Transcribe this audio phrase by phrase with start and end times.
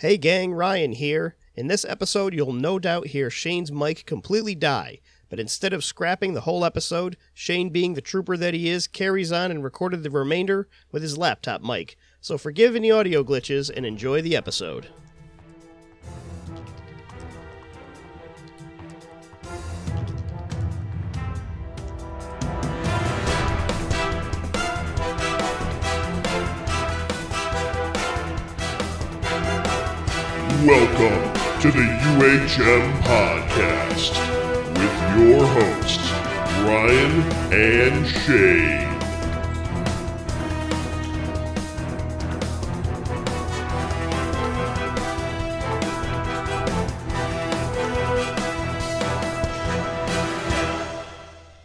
[0.00, 1.36] Hey gang, Ryan here.
[1.54, 6.34] In this episode, you'll no doubt hear Shane's mic completely die, but instead of scrapping
[6.34, 10.10] the whole episode, Shane, being the trooper that he is, carries on and recorded the
[10.10, 11.96] remainder with his laptop mic.
[12.20, 14.88] So forgive any audio glitches and enjoy the episode.
[30.66, 34.14] Welcome to the UHM Podcast
[34.76, 36.10] with your hosts,
[36.64, 38.96] Ryan and Shane.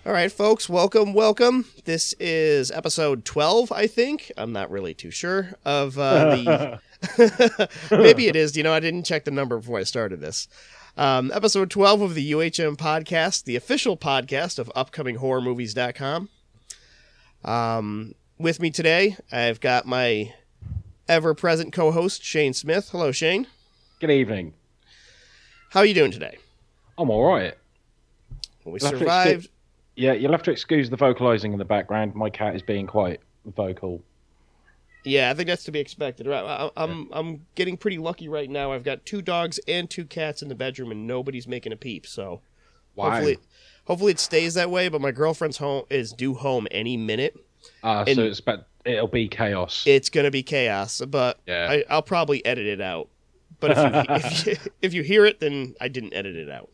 [0.06, 1.66] All right, folks, welcome, welcome.
[1.86, 4.32] This is episode 12, I think.
[4.38, 6.80] I'm not really too sure of uh, the.
[7.92, 8.56] Maybe it is.
[8.56, 10.48] You know, I didn't check the number before I started this.
[10.98, 16.30] Um, episode 12 of the UHM podcast, the official podcast of upcominghorrormovies.com.
[17.44, 20.34] Um, with me today, I've got my
[21.08, 22.90] ever present co host, Shane Smith.
[22.92, 23.48] Hello, Shane.
[24.00, 24.54] Good evening.
[25.70, 26.38] How are you doing today?
[26.98, 27.56] I'm all right.
[28.66, 29.50] We You'll survived.
[29.96, 32.16] Yeah, you'll have to excuse the vocalizing in the background.
[32.16, 34.02] My cat is being quite vocal.
[35.04, 36.28] Yeah, I think that's to be expected.
[36.28, 38.72] Right, I- I'm I'm getting pretty lucky right now.
[38.72, 42.06] I've got two dogs and two cats in the bedroom, and nobody's making a peep.
[42.06, 42.42] So
[42.96, 43.38] hopefully,
[43.86, 44.90] hopefully it stays that way.
[44.90, 47.36] But my girlfriend's home is due home any minute.
[47.84, 49.84] Ah, so it's but it'll be chaos.
[49.88, 51.68] It's gonna be chaos, but Yeah.
[51.70, 53.10] I, I'll probably edit it out.
[53.60, 56.70] But if you, if you if you hear it, then I didn't edit it out.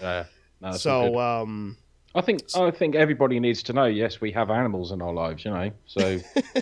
[0.00, 0.24] Yeah.
[0.60, 1.76] No, so um,
[2.14, 3.84] I think I think everybody needs to know.
[3.86, 5.70] Yes, we have animals in our lives, you know.
[5.86, 6.18] So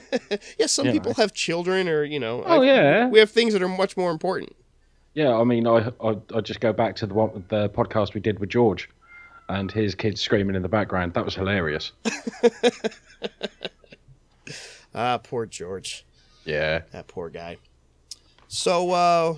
[0.58, 3.62] yeah, some people have children, or you know, oh I- yeah, we have things that
[3.62, 4.54] are much more important.
[5.14, 5.34] yeah.
[5.34, 8.38] I mean, I I I just go back to the one the podcast we did
[8.38, 8.88] with George,
[9.48, 11.14] and his kids screaming in the background.
[11.14, 11.92] That was hilarious.
[14.94, 16.04] Ah, poor George.
[16.44, 16.80] Yeah.
[16.90, 17.58] That poor guy.
[18.48, 19.36] So uh,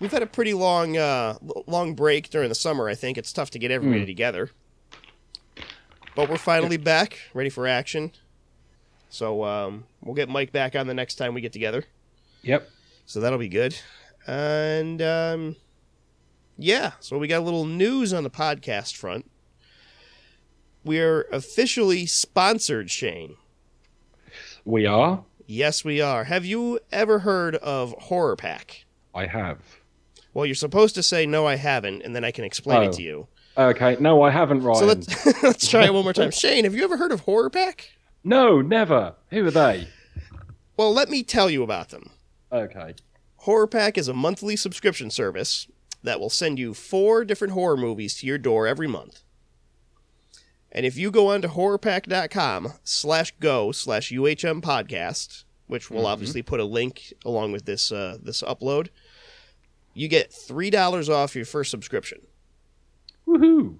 [0.00, 2.88] we've had a pretty long uh, long break during the summer.
[2.88, 4.50] I think it's tough to get everybody together,
[6.14, 8.12] but we're finally back, ready for action.
[9.08, 11.84] So um, we'll get Mike back on the next time we get together.
[12.42, 12.68] Yep.
[13.06, 13.76] So that'll be good.
[14.26, 15.56] And um,
[16.56, 19.28] yeah, so we got a little news on the podcast front.
[20.84, 23.36] We're officially sponsored, Shane.
[24.64, 25.24] We are.
[25.46, 26.24] Yes, we are.
[26.24, 28.84] Have you ever heard of Horror Pack?
[29.14, 29.58] I have.
[30.32, 32.92] Well, you're supposed to say no, I haven't, and then I can explain it Oh.
[32.92, 33.28] to you.
[33.56, 33.96] Okay.
[34.00, 34.78] No, I haven't, Ryan.
[34.78, 36.30] So let's let's try it one more time.
[36.30, 37.90] Shane, have you ever heard of Horror Pack?
[38.22, 39.14] No, never.
[39.30, 39.88] Who are they?
[40.76, 42.10] Well, let me tell you about them.
[42.52, 42.94] Okay.
[43.38, 45.66] Horror Pack is a monthly subscription service
[46.02, 49.22] that will send you four different horror movies to your door every month.
[50.72, 56.42] And if you go on to horrorpack.com slash go slash UHM podcast, which we'll obviously
[56.42, 58.88] put a link along with this uh, this upload,
[59.94, 62.20] you get three dollars off your first subscription.
[63.30, 63.78] Woohoo.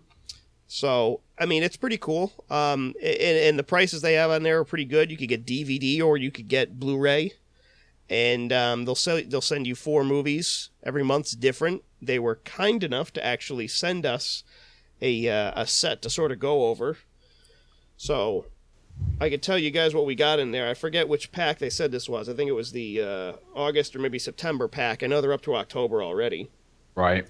[0.67, 2.33] So, I mean, it's pretty cool.
[2.49, 5.11] Um, and, and the prices they have on there are pretty good.
[5.11, 7.33] You could get DVD or you could get Blu-ray,
[8.09, 11.83] and um, they'll sell, they'll send you four movies every month's different.
[12.01, 14.45] They were kind enough to actually send us
[15.03, 16.99] a uh, a set to sort of go over.
[17.97, 18.47] So,
[19.21, 20.69] I could tell you guys what we got in there.
[20.69, 22.29] I forget which pack they said this was.
[22.29, 25.03] I think it was the uh, August or maybe September pack.
[25.03, 26.49] I know they're up to October already.
[26.95, 27.27] Right.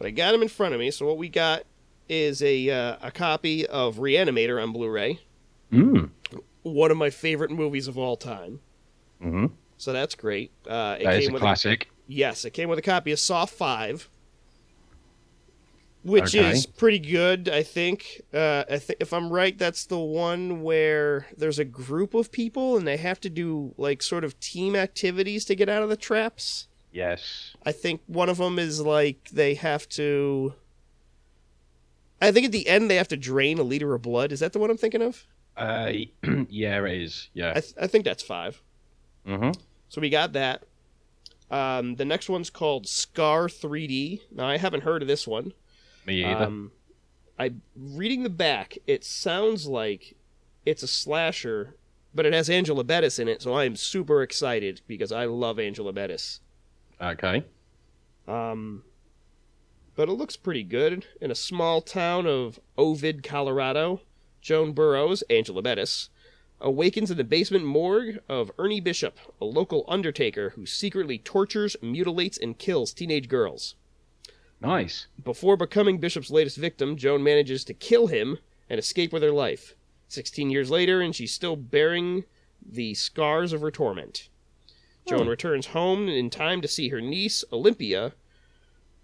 [0.00, 0.90] But I got them in front of me.
[0.90, 1.64] So what we got
[2.08, 5.20] is a uh, a copy of Reanimator on Blu-ray,
[5.70, 6.08] Mm.
[6.62, 8.60] one of my favorite movies of all time.
[9.22, 9.46] Mm-hmm.
[9.76, 10.52] So that's great.
[10.66, 11.90] Uh, it That is came a with classic.
[12.08, 14.08] yes, it came with a copy of Saw Five,
[16.02, 16.50] which Okay.
[16.50, 17.48] is pretty good.
[17.50, 18.22] I think.
[18.32, 22.78] Uh, I think if I'm right, that's the one where there's a group of people
[22.78, 25.96] and they have to do like sort of team activities to get out of the
[25.98, 26.68] traps.
[26.92, 27.54] Yes.
[27.64, 30.54] I think one of them is like they have to.
[32.20, 34.32] I think at the end they have to drain a liter of blood.
[34.32, 35.24] Is that the one I'm thinking of?
[35.56, 35.92] Uh,
[36.48, 37.28] yeah, it is.
[37.32, 37.50] Yeah.
[37.50, 38.60] I, th- I think that's five.
[39.26, 39.52] Mm-hmm.
[39.88, 40.64] So we got that.
[41.50, 44.20] Um, the next one's called Scar 3D.
[44.32, 45.52] Now I haven't heard of this one.
[46.06, 46.44] Me either.
[46.44, 46.72] Um,
[47.38, 48.78] I reading the back.
[48.86, 50.16] It sounds like
[50.64, 51.76] it's a slasher,
[52.14, 53.42] but it has Angela Bettis in it.
[53.42, 56.40] So I am super excited because I love Angela Bettis.
[57.00, 57.44] Okay.
[58.28, 58.84] Um,
[59.96, 61.06] but it looks pretty good.
[61.20, 64.00] In a small town of Ovid, Colorado,
[64.40, 66.08] Joan Burrows, Angela Bettis,
[66.60, 72.38] awakens in the basement morgue of Ernie Bishop, a local undertaker who secretly tortures, mutilates,
[72.38, 73.74] and kills teenage girls.
[74.60, 75.06] Nice.
[75.22, 78.38] Before becoming Bishop's latest victim, Joan manages to kill him
[78.68, 79.74] and escape with her life.
[80.08, 82.24] 16 years later, and she's still bearing
[82.64, 84.28] the scars of her torment.
[85.10, 88.12] Joan returns home in time to see her niece, Olympia,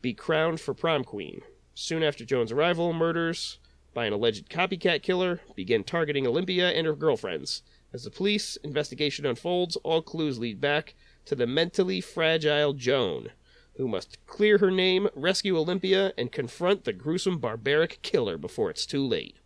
[0.00, 1.42] be crowned for prom queen.
[1.74, 3.58] Soon after Joan's arrival, murders
[3.92, 7.62] by an alleged copycat killer begin targeting Olympia and her girlfriends.
[7.92, 10.94] As the police investigation unfolds, all clues lead back
[11.24, 13.30] to the mentally fragile Joan,
[13.76, 18.86] who must clear her name, rescue Olympia, and confront the gruesome barbaric killer before it's
[18.86, 19.38] too late.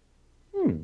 [0.55, 0.83] Hmm.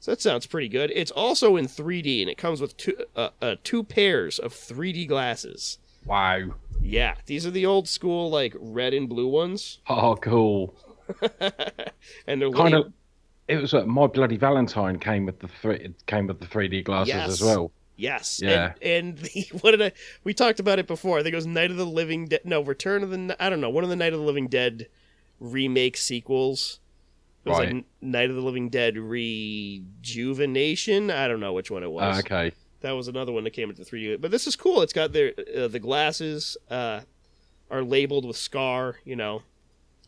[0.00, 0.92] So that sounds pretty good.
[0.94, 5.08] It's also in 3D, and it comes with two uh, uh, two pairs of 3D
[5.08, 5.78] glasses.
[6.04, 6.54] Wow.
[6.80, 10.74] Yeah, these are the old school like red and blue ones, Oh, cool.
[12.26, 12.92] and they're Kind of.
[13.48, 15.76] It was uh, my bloody Valentine came with the three.
[15.76, 17.28] It came with the 3D glasses Yes.
[17.30, 17.70] as well.
[17.96, 18.40] Yes.
[18.42, 18.72] Yeah.
[18.82, 19.92] And, and the, what did I?
[20.24, 21.18] We talked about it before.
[21.18, 22.40] I think it was Night of the Living Dead.
[22.44, 23.36] No, Return of the.
[23.40, 23.70] I don't know.
[23.70, 24.88] One of the Night of the Living Dead
[25.40, 26.80] remake sequels.
[27.46, 27.74] It was Right.
[27.74, 31.10] like Night of the Living Dead Rejuvenation.
[31.10, 32.16] I don't know which one it was.
[32.16, 32.52] Ah, okay.
[32.80, 34.20] That was another one that came into 3D.
[34.20, 34.82] But this is cool.
[34.82, 37.00] It's got their uh, the glasses uh,
[37.70, 38.96] are labeled with Scar.
[39.04, 39.42] You know,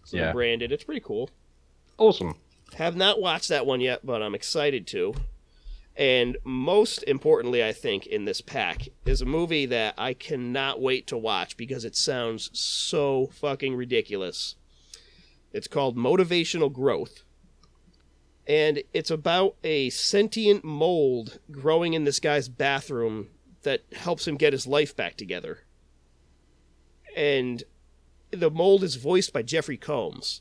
[0.04, 0.32] so Yeah.
[0.32, 0.72] branded.
[0.72, 1.30] It's pretty cool.
[1.96, 2.34] Awesome.
[2.74, 5.14] Have not watched that one yet, but I'm excited to.
[5.96, 11.08] And most importantly, I think, in this pack is a movie that I cannot wait
[11.08, 14.54] to watch because it sounds so fucking ridiculous.
[15.52, 17.24] It's called Motivational Growth.
[18.48, 23.28] And it's about a sentient mold growing in this guy's bathroom
[23.62, 25.60] that helps him get his life back together.
[27.14, 27.62] And
[28.30, 30.40] the mold is voiced by Jeffrey Combs.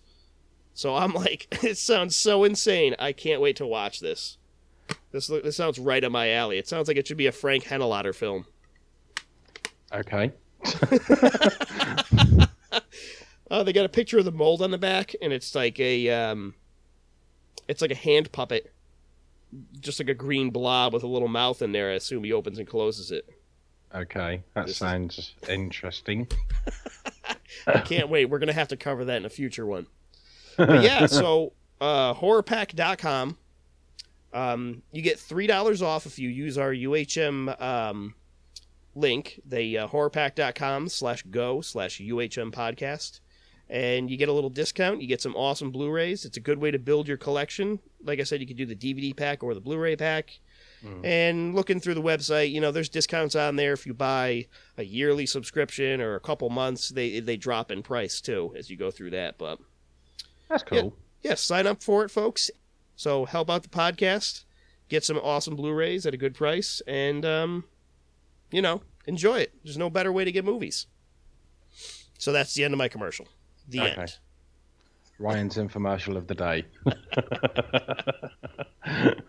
[0.74, 2.96] So I'm like, it sounds so insane.
[2.98, 4.38] I can't wait to watch this.
[5.12, 6.58] This this sounds right up my alley.
[6.58, 8.46] It sounds like it should be a Frank Henenlotter film.
[9.92, 10.32] Okay.
[13.50, 16.10] Oh, they got a picture of the mold on the back, and it's like a
[16.10, 16.54] um,
[17.68, 18.72] it's like a hand puppet,
[19.80, 21.90] just like a green blob with a little mouth in there.
[21.92, 23.30] I assume he opens and closes it.
[23.96, 24.44] Okay.
[24.54, 26.28] That This is- sounds interesting.
[27.68, 28.26] I can't wait.
[28.26, 29.88] We're gonna have to cover that in a future one.
[30.58, 33.38] But yeah, so uh, horrorpack.com.
[34.34, 38.14] Um, you get three dollars off if you use our UHM um,
[38.96, 43.20] link, the uh, horrorpack.com slash go slash UHM podcast.
[43.70, 45.02] And you get a little discount.
[45.02, 46.24] You get some awesome Blu-rays.
[46.24, 47.80] It's a good way to build your collection.
[48.04, 50.40] Like I said, you could do the DVD pack or the Blu-ray pack.
[51.04, 54.46] And looking through the website, you know, there's discounts on there if you buy
[54.78, 56.90] a yearly subscription or a couple months.
[56.90, 59.38] They they drop in price too as you go through that.
[59.38, 59.60] But
[60.48, 60.94] That's cool.
[61.24, 62.50] yeah, sign up for it, folks.
[62.96, 64.46] So help out the podcast,
[64.88, 67.66] get some awesome Blu-rays at a good price, and um,
[68.52, 69.54] you know, enjoy it.
[69.64, 70.86] There's no better way to get movies.
[72.18, 73.28] So that's the end of my commercial.
[73.68, 74.02] The Okay.
[74.02, 74.18] end.
[75.20, 76.64] Ryan's infomercial of the day.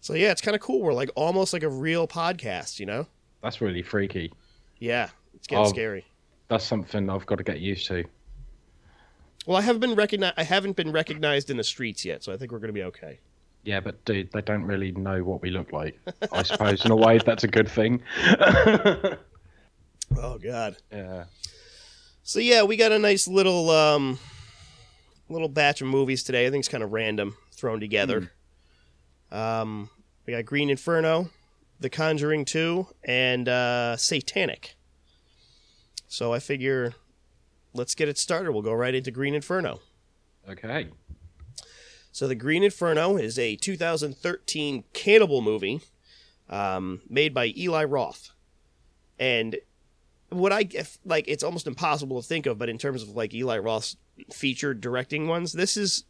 [0.00, 0.82] So yeah, it's kind of cool.
[0.82, 3.06] We're like almost like a real podcast, you know?
[3.40, 4.32] That's really freaky.
[4.80, 5.68] Yeah, it's getting Oh.
[5.68, 6.04] scary.
[6.48, 8.04] That's something I've got to get used to.
[9.46, 10.34] Well, I haven't been recognized.
[10.36, 13.20] I haven't been recognized in the streets yet, so I think we're gonna be okay.
[13.62, 16.00] Yeah, but dude, they don't really know what we look like.
[16.32, 18.02] I suppose in a way that's a good thing.
[20.20, 20.76] Oh God.
[20.92, 21.24] yeah.
[22.32, 24.18] So yeah, we got a nice little um
[25.28, 26.46] little batch of movies today.
[26.46, 28.32] I think it's kind of random thrown together.
[29.30, 29.90] Um
[30.24, 31.28] we got Green Inferno,
[31.78, 34.76] The Conjuring 2, and uh Satanic.
[36.08, 36.94] So I figure
[37.74, 38.52] let's get it started.
[38.52, 39.80] We'll go right into Green Inferno.
[40.48, 40.88] Okay.
[42.12, 45.82] So the Green Inferno is a 2013 cannibal movie
[46.48, 48.30] um, made by Eli Roth,
[49.18, 49.56] and
[50.32, 53.32] what I if, like, it's almost impossible to think of, but in terms of like
[53.34, 53.96] Eli Roth's
[54.32, 56.04] featured directing ones, this is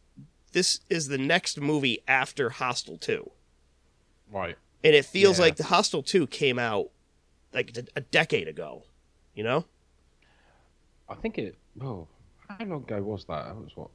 [0.51, 3.31] this is the next movie after Hostel 2,
[4.31, 4.55] Right.
[4.83, 5.45] and it feels Yeah.
[5.45, 6.89] like the Hostel 2 came out
[7.53, 8.83] like a- a decade ago,
[9.33, 9.65] you know?
[11.09, 11.57] I think it.
[11.81, 12.07] Oh,
[12.47, 13.45] how long ago was that?
[13.45, 13.89] That was what?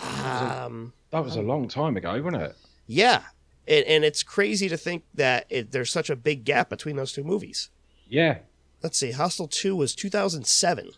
[0.00, 2.56] Um, That was a long time ago, wasn't it?
[2.86, 3.24] yeah,
[3.68, 7.12] and, and it's crazy to think that it, there's such a big gap between those
[7.12, 7.70] two movies.
[8.08, 8.38] Yeah.
[8.82, 10.90] Let's see, Hostel 2 was 2007.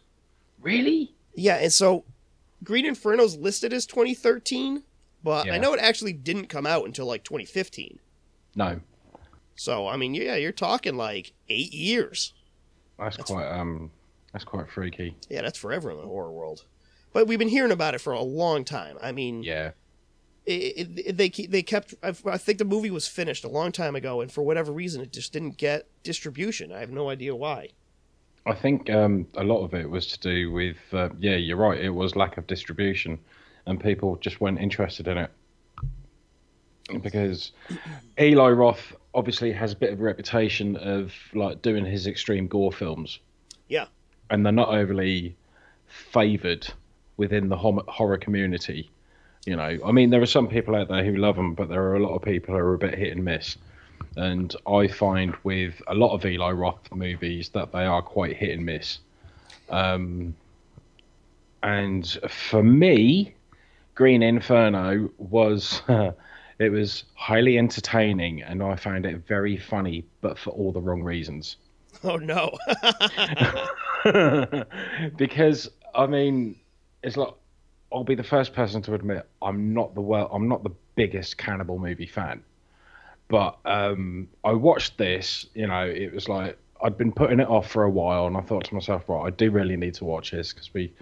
[0.61, 1.15] Really?
[1.35, 2.05] Yeah, and so
[2.62, 4.83] Green Inferno's listed as 2013,
[5.25, 7.99] but I know it actually didn't come out until like 2015.
[8.55, 8.81] No.
[9.55, 12.33] So, I mean, yeah, you're talking like eight years.
[12.99, 13.91] That's, That's- quite um.
[14.33, 15.15] That's quite freaky.
[15.29, 16.65] Yeah, that's forever in the horror world.
[17.12, 18.97] But we've been hearing about it for a long time.
[19.03, 19.73] I mean, Yeah.
[20.47, 21.95] It, it, they they kept.
[22.03, 25.01] I, I think the movie was finished a long time ago, and for whatever reason,
[25.03, 26.73] it just didn't get distribution.
[26.73, 27.71] I have no idea why.
[28.45, 31.81] I think um, a lot of it was to do with, uh, yeah, you're right.
[31.81, 33.19] It was lack of distribution,
[33.67, 35.31] and people just weren't interested in it
[37.03, 37.53] because
[38.21, 42.73] Eli Roth obviously has a bit of a reputation of like doing his extreme gore
[42.73, 43.21] films.
[43.69, 43.87] Yeah.
[44.29, 45.37] and they're not overly
[45.87, 46.67] favoured
[47.17, 48.91] within the horror community.
[49.47, 51.83] You know, I mean, there are some people out there who love them, but there
[51.83, 53.57] are a lot of people who are a bit hit and miss.
[54.17, 58.51] And I find with a lot of Eli Roth movies that they are quite hit
[58.51, 58.99] and miss.
[59.69, 60.35] Um,
[61.63, 63.35] and for me,
[63.95, 65.83] Green Inferno was
[66.59, 71.03] it was highly entertaining, and I found it very funny, but for all the wrong
[71.03, 71.57] reasons.
[72.05, 72.51] Oh no.
[75.17, 76.57] because I mean,
[77.05, 77.35] it's like
[77.93, 81.39] I'll be the first person to admit I'm not the well, I'm not the biggest
[81.39, 82.43] cannibal movie fan,
[83.29, 85.47] but um, I watched this.
[85.55, 88.41] You know, it was like I'd been putting it off for a while, and I
[88.41, 90.93] thought to myself, right, I do really need to watch this because we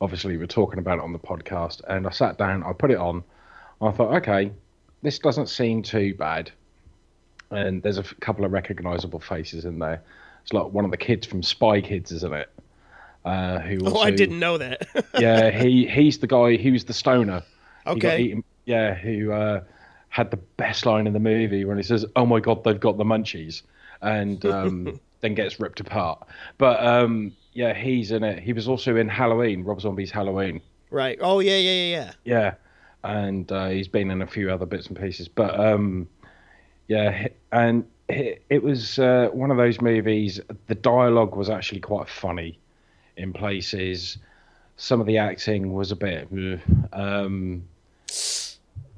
[0.00, 2.98] obviously were talking about it on the podcast, and I sat down, I put it
[2.98, 3.22] on,
[3.80, 4.52] I thought, okay,
[5.02, 6.50] this doesn't seem too bad,
[7.50, 10.02] and there's a couple of recognisable faces in there.
[10.42, 12.50] It's like one of the kids from Spy Kids, isn't it?
[13.26, 14.86] Uh, who oh, I didn't know that.
[15.18, 17.42] yeah, he he's the guy who's the stoner.
[17.84, 18.22] Okay.
[18.22, 19.62] eaten- yeah, who uh,
[20.10, 22.98] had the best line in the movie when he says, "Oh my god, they've got
[22.98, 23.62] the munchies,"
[24.00, 26.24] and um, then gets ripped apart.
[26.56, 28.40] But um, yeah, he's in it.
[28.40, 30.60] He was also in Halloween, Rob Zombie's Halloween.
[30.90, 31.18] Right.
[31.20, 32.12] Oh yeah, yeah, yeah, yeah.
[32.24, 32.54] Yeah,
[33.02, 35.26] and uh, he's been in a few other bits and pieces.
[35.26, 36.06] But um,
[36.86, 40.40] yeah, and it, it was uh, one of those movies.
[40.68, 42.60] The dialogue was actually quite funny
[43.16, 44.18] in places.
[44.76, 46.28] Some of the acting was a bit,
[46.92, 47.62] um,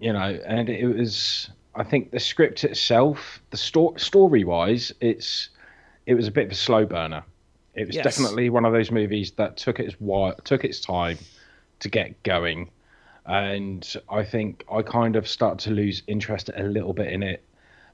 [0.01, 1.51] you know, and it was.
[1.75, 5.51] I think the script itself, the sto- story wise, it's
[6.07, 7.23] it was a bit of a slow burner.
[7.75, 8.03] It was Yes.
[8.05, 11.19] definitely one of those movies that took its while, took its time
[11.79, 12.71] to get going,
[13.27, 17.45] and I think I kind of start to lose interest a little bit in it.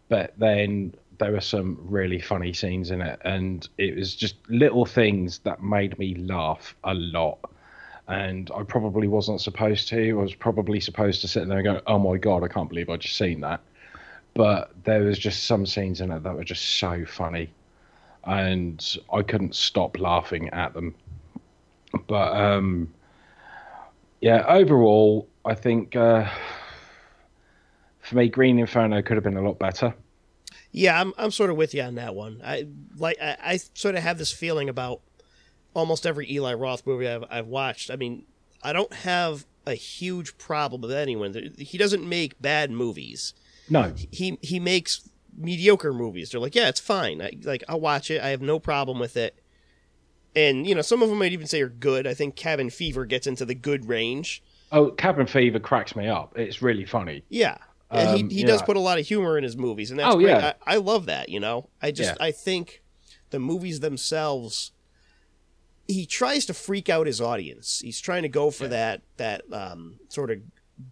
[0.08, 4.84] But then there were some really funny scenes in it, and it was just little
[4.86, 7.38] things that made me laugh a lot.
[8.06, 10.10] And I probably wasn't supposed to.
[10.10, 12.90] I was probably supposed to sit there and go, "Oh my god, I can't believe
[12.90, 13.60] I just seen that."
[14.34, 17.50] But there was just some scenes in it that were just so funny,
[18.24, 20.94] and I couldn't stop laughing at them.
[22.06, 22.92] But um,
[24.20, 26.28] yeah, overall, I think uh,
[28.00, 29.94] for me, Green Inferno could have been a lot better.
[30.72, 32.40] Yeah, I'm I'm sort of with you on that one.
[32.44, 35.00] I like I, I sort of have this feeling about
[35.74, 37.90] almost every Eli Roth movie I've I've watched.
[37.90, 38.24] I mean,
[38.62, 41.52] I don't have a huge problem with anyone.
[41.58, 43.34] He doesn't make bad movies.
[43.70, 46.30] No, He he makes mediocre movies.
[46.30, 47.22] They're like, yeah, it's fine.
[47.22, 48.22] I, like I'll watch it.
[48.22, 49.40] I have no problem with it.
[50.36, 52.06] And you know, some of them might even say are good.
[52.06, 54.42] I think Cabin Fever gets into the good range.
[54.72, 56.36] oh, Cabin Fever cracks me up.
[56.36, 57.22] It's really funny.
[57.28, 57.58] Yeah.
[57.94, 60.14] And Um, he, he does put a lot of humor in his movies, and that's
[60.14, 60.28] Oh, great.
[60.28, 60.52] yeah.
[60.66, 61.68] I, I love that, you know.
[61.80, 62.24] I just Yeah.
[62.26, 62.82] I think
[63.30, 64.72] the movies themselves
[65.86, 67.80] he tries to freak out his audience.
[67.80, 70.38] He's trying to go for that that um, sort of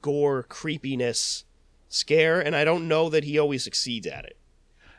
[0.02, 1.44] gore creepiness
[1.88, 4.36] scare, and I don't know that he always succeeds at it.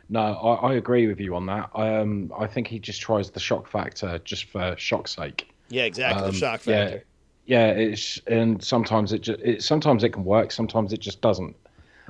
[0.10, 1.70] No, I, I agree with you on that.
[1.76, 5.48] Um, I think he just tries the shock factor just for shock's sake.
[5.70, 6.24] Yeah, exactly.
[6.24, 6.86] Um, the shock yeah.
[6.86, 7.06] factor.
[7.46, 11.56] Yeah, it's and sometimes it just it, sometimes it can work, sometimes it just doesn't.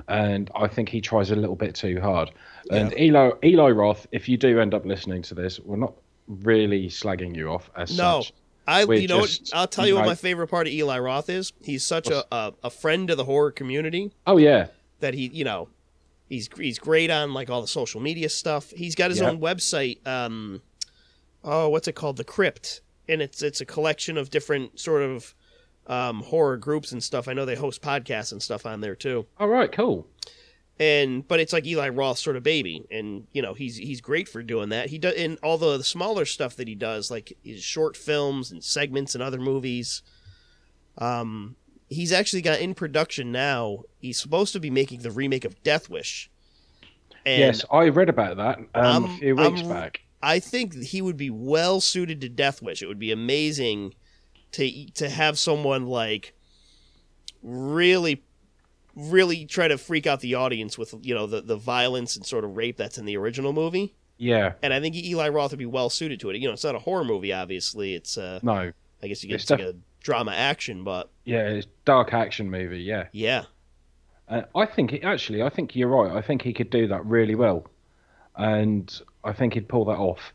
[0.08, 2.30] And I think he tries a little bit too hard.
[2.70, 5.94] And Eli Eli Roth, if you do end up listening to this, we're not
[6.28, 8.20] really slagging you off as No.
[8.22, 8.32] such.
[8.66, 10.98] I We're you know just- what I'll tell you what my favorite part of Eli
[10.98, 11.52] Roth is.
[11.62, 14.10] He's such a, a a friend of the horror community.
[14.26, 14.68] Oh yeah,
[15.00, 15.68] that he you know
[16.28, 19.28] he's he's great on like all the social media stuff he's got his Yeah.
[19.28, 20.62] own website um
[21.44, 25.34] oh what's it called the crypt and it's it's a collection of different sort of
[25.86, 29.26] um horror groups and stuff i know they host podcasts and stuff on there too
[29.38, 30.06] all right, cool.
[30.78, 34.28] and but it's like eli roth sort of baby and you know he's he's great
[34.28, 37.36] for doing that he does in all the, the smaller stuff that he does like
[37.44, 40.02] his short films and segments and other movies
[40.98, 41.54] um
[41.90, 45.90] he's actually got in production now he's supposed to be making the remake of death
[45.90, 46.30] wish
[47.26, 50.00] and yes, I read about that um, a few weeks I'm- back.
[50.22, 52.82] I think he would be well suited to Death Wish.
[52.82, 53.94] It would be amazing
[54.54, 56.32] to to have someone like
[57.42, 58.22] really
[58.94, 62.44] really try to freak out the audience with you know the the violence and sort
[62.44, 63.94] of rape that's in the original movie.
[64.16, 66.36] Yeah, And I think Eli Roth would be well suited to it.
[66.36, 67.94] You know, it's not a horror movie obviously.
[67.94, 71.48] It's uh no, I guess you get It's it's like a drama action, but yeah,
[71.48, 72.82] it's dark action movie.
[72.82, 73.44] Yeah, yeah.
[74.28, 76.16] Uh, I think it, actually, I think you're right.
[76.16, 77.66] I think he could do that really well,
[78.36, 80.32] and I think he'd pull that off.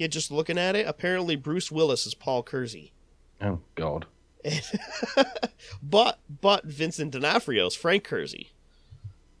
[0.00, 2.94] Yeah, just looking at it, apparently Bruce Willis is Paul Kersey.
[3.42, 4.06] Oh God.
[5.82, 8.50] but but Vincent D'Onofrio is Frank Kersey.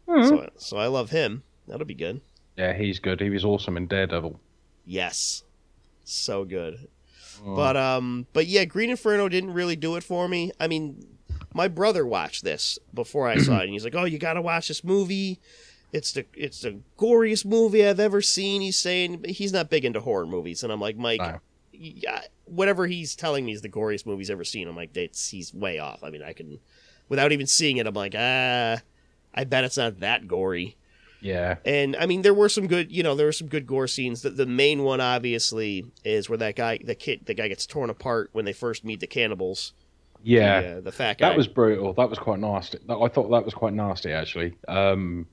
[0.06, 0.22] Hmm.
[0.22, 1.44] So so I love him.
[1.66, 2.20] That'll be good.
[2.58, 3.22] Yeah, he's good.
[3.22, 4.38] He was awesome in Daredevil.
[4.84, 5.44] Yes.
[6.04, 6.88] So good.
[7.42, 7.56] Oh.
[7.56, 10.52] But um but yeah, Green Inferno didn't really do it for me.
[10.60, 11.06] I mean,
[11.54, 14.42] my brother watched this before I saw it and he's like, "Oh, you got to
[14.42, 15.40] watch this movie.
[15.92, 20.00] It's the it's the goriest movie I've ever seen." He's saying he's not big into
[20.00, 21.40] horror movies and I'm like, "Mike, No.
[21.72, 25.30] yeah, whatever he's telling me is the goriest movie he's ever seen." I'm like, "That's
[25.30, 26.60] he's way off." I mean, I can
[27.08, 28.80] without even seeing it, I'm like, "Ah,
[29.34, 30.76] I bet it's not that gory."
[31.22, 31.56] Yeah.
[31.66, 34.22] And I mean, there were some good, you know, there were some good gore scenes.
[34.22, 37.90] The, the main one, obviously, is where that guy, the kid, the guy gets torn
[37.90, 39.74] apart when they first meet the cannibals.
[40.22, 40.60] Yeah.
[40.60, 41.28] the, uh, the fat guy.
[41.28, 41.92] That was brutal.
[41.94, 42.78] That was quite nasty.
[42.88, 44.56] I thought that was quite nasty actually.
[44.68, 45.26] Um,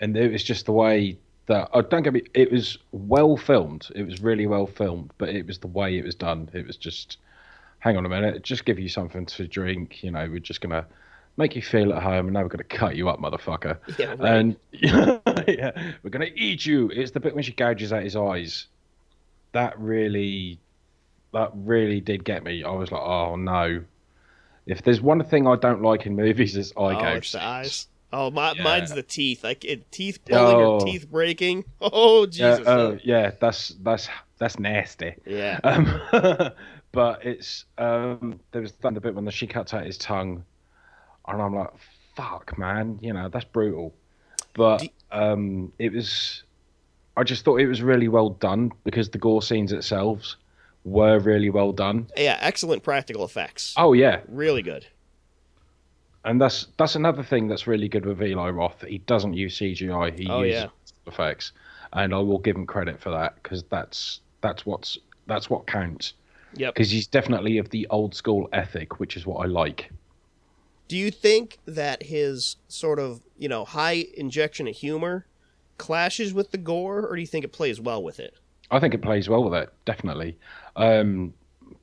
[0.00, 1.68] and it was just the way that.
[1.72, 2.22] Oh, don't get me.
[2.34, 3.88] It was well filmed.
[3.94, 6.48] It was really well filmed, but it was the way it was done.
[6.52, 7.18] It was just.
[7.78, 8.42] Hang on a minute.
[8.42, 10.02] Just give you something to drink.
[10.02, 10.86] You know, we're just gonna
[11.36, 13.78] make you feel at home, and now we're gonna cut you up, motherfucker.
[13.98, 14.36] Yeah, right.
[14.36, 16.90] And yeah, we're gonna eat you.
[16.90, 18.66] It's the bit when she gouges out his eyes.
[19.52, 20.58] That really,
[21.32, 22.64] that really did get me.
[22.64, 23.84] I was like, oh no.
[24.66, 27.16] If there's one thing I don't like in movies, it's eye oh, gouge.
[27.18, 27.88] it's the eyes.
[28.12, 28.62] Oh, my, Yeah.
[28.62, 29.42] mine's the teeth.
[29.44, 30.74] Like it, teeth pulling Oh.
[30.74, 31.64] or teeth breaking.
[31.80, 32.64] Oh, Yeah, Jesus.
[32.68, 35.14] oh, yeah, that's that's that's nasty.
[35.26, 35.58] yeah.
[35.64, 36.00] Um,
[36.92, 40.44] but it's um, there was that bit when the, she cuts out his tongue,
[41.26, 41.70] and I'm like,
[42.16, 43.92] fuck, man, you know that's brutal.
[44.54, 46.44] But Do- um, it was,
[47.16, 50.36] I just thought it was really well done because the gore scenes itself
[50.84, 52.06] were really well done.
[52.16, 53.74] Yeah, excellent practical effects.
[53.76, 54.86] Oh yeah, Really good.
[56.24, 58.82] and that's that's another thing that's really good with Eli Roth.
[58.86, 60.18] He doesn't use CGI.
[60.18, 60.68] He Oh, uses yeah.
[61.06, 61.52] effects,
[61.92, 66.14] and I will give him credit for that because that's that's what's that's what counts.
[66.56, 66.74] Yep.
[66.74, 69.90] Because he's definitely of the old school ethic, which is what I like.
[70.86, 75.26] Do you think that his sort of, you know, high injection of humor
[75.78, 78.34] clashes with the gore, or do you think it plays well with it?
[78.70, 80.38] I think it plays well with it, definitely.
[80.76, 81.34] Um,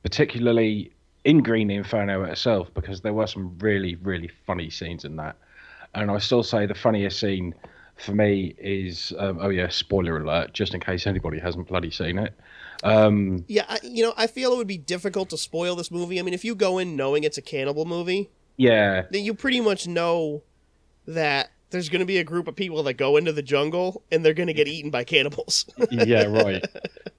[0.02, 0.92] particularly
[1.24, 5.36] in Green Inferno itself, because there were some really, really funny scenes in that.
[5.94, 7.54] And I still say the funniest scene
[7.96, 12.18] for me is um, oh yeah, spoiler alert, just in case anybody hasn't bloody seen
[12.18, 12.34] it.
[12.82, 16.18] Um, Yeah, I, you know, I feel it would be difficult to spoil this movie.
[16.18, 19.60] I mean, if you go in knowing it's a cannibal movie, yeah, then you pretty
[19.60, 20.42] much know
[21.06, 24.24] that there's going to be a group of people that go into the jungle and
[24.24, 25.66] they're going to get eaten by cannibals.
[25.90, 26.64] yeah, right.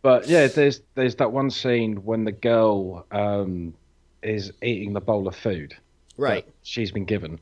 [0.02, 3.74] But yeah, there's there's that one scene when the girl um,
[4.22, 5.76] is eating the bowl of food
[6.18, 6.48] right.
[6.64, 7.40] she's been given,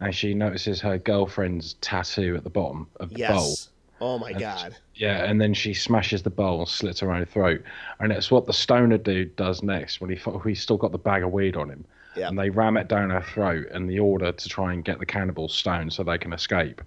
[0.00, 3.48] and she notices her girlfriend's tattoo at the bottom of the bowl.
[3.48, 3.68] Yes.
[4.00, 4.76] Oh my god.
[4.94, 7.62] Yeah, and then she smashes the bowl and slits her own throat,
[7.98, 11.22] and it's what the stoner dude does next when he he's still got the bag
[11.22, 11.84] of weed on him,
[12.16, 12.28] Yeah.
[12.28, 15.06] and they ram it down her throat in the order to try and get the
[15.06, 16.80] cannibals stoned so they can escape,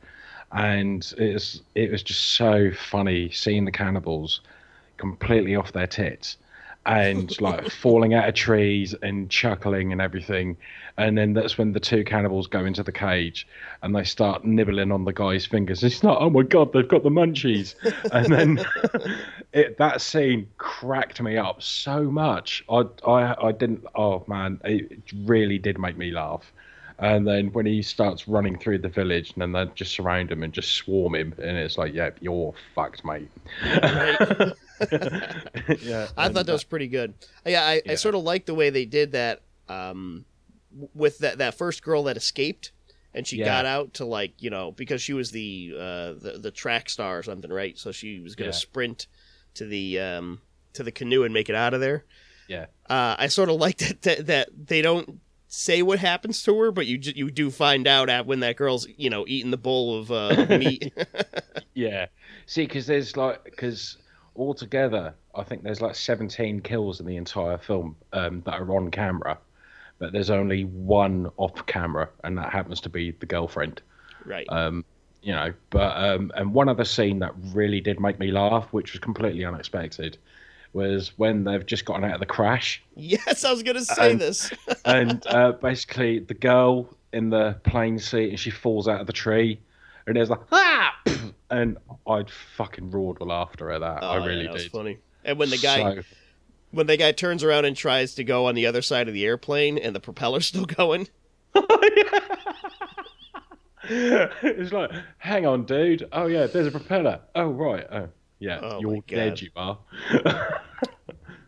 [0.52, 4.42] and it's it was just so funny seeing the cannibals
[4.98, 6.38] completely off their tits
[6.90, 10.58] and like falling out of trees and chuckling and everything.
[10.98, 13.48] And then that's when the two cannibals go into the cage
[13.84, 15.84] and they start nibbling on the guy's fingers.
[15.84, 17.76] It's not, oh my god, they've got the munchies.
[18.12, 18.66] And then
[19.54, 22.66] it, that scene cracked me up so much.
[22.70, 23.86] I, I, I didn't.
[23.94, 26.52] Oh man, it really did make me laugh.
[27.00, 30.44] And then when he starts running through the village, and then they just surround him
[30.44, 33.30] and just swarm him, and it's like, "Yep, you're fucked, mate."
[33.64, 34.54] Right.
[35.82, 37.14] yeah, I and thought that was pretty good.
[37.46, 40.26] Yeah, I, I sort of like the way they did that um,
[40.94, 42.72] with that, that first girl that escaped
[43.14, 43.46] and she Yeah.
[43.46, 47.18] got out to like you know because she was the uh, the the track star
[47.18, 47.78] or something, right?
[47.78, 48.56] So she was gonna Yeah.
[48.56, 49.08] sprint
[49.56, 50.42] to the um,
[50.74, 52.06] to the canoe and make it out of there.
[52.48, 52.66] Yeah.
[52.90, 56.72] Uh, I sort of like that, that that they don't say what happens to her,
[56.72, 60.00] but you you do find out at when that girl's you know eating the bowl
[60.00, 60.94] of, uh, meat.
[61.74, 62.06] Yeah.
[62.46, 63.98] See, because there's like, because
[64.36, 68.92] altogether, I think there's like 17 kills in the entire film um, that are on
[68.92, 69.38] camera,
[69.98, 73.82] but there's only one off camera, and that happens to be the girlfriend.
[74.26, 74.48] right.
[74.50, 74.86] Um,
[75.22, 78.94] you know, but um, and one other scene that really did make me laugh, which
[78.94, 80.18] was completely unexpected,
[80.74, 84.22] was when they've just gotten out of the crash, yes, I was gonna say and-
[84.22, 84.52] this.
[84.86, 89.14] and uh, basically the girl in the plane seat and she falls out of the
[89.14, 89.60] tree,
[90.08, 90.96] and there's like ah,
[91.50, 91.78] and
[92.08, 94.00] I'd fucking roared with laughter at that.
[94.04, 94.72] Oh, I yeah, really that was did.
[94.72, 94.98] funny.
[95.26, 96.02] And when the guy So-
[96.72, 99.26] when the guy turns around and tries to go on the other side of the
[99.26, 101.08] airplane and the propeller's still going.
[103.92, 106.08] it's like, hang on, dude.
[106.12, 107.20] Oh yeah, there's a propeller.
[107.36, 107.86] Oh right.
[107.92, 109.42] Oh yeah, Oh, you're dead.
[109.42, 109.78] You are.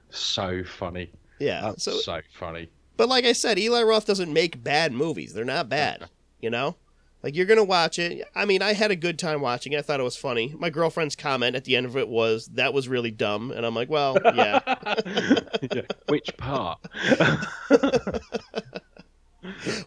[0.10, 1.12] so funny.
[1.40, 1.62] Yeah.
[1.62, 2.70] That's so, so funny.
[2.98, 5.34] but like I said, Eli Roth doesn't make bad movies.
[5.34, 6.10] They're not bad.
[6.40, 6.76] You know,
[7.24, 8.28] like you're gonna watch it.
[8.36, 9.78] I mean, I had a good time watching it.
[9.80, 10.56] I thought it was funny.
[10.58, 13.76] My girlfriend's comment at the end of it was that was really dumb, and I'm
[13.76, 14.60] like, well, yeah.
[15.74, 15.82] Yeah.
[16.10, 16.80] Which part?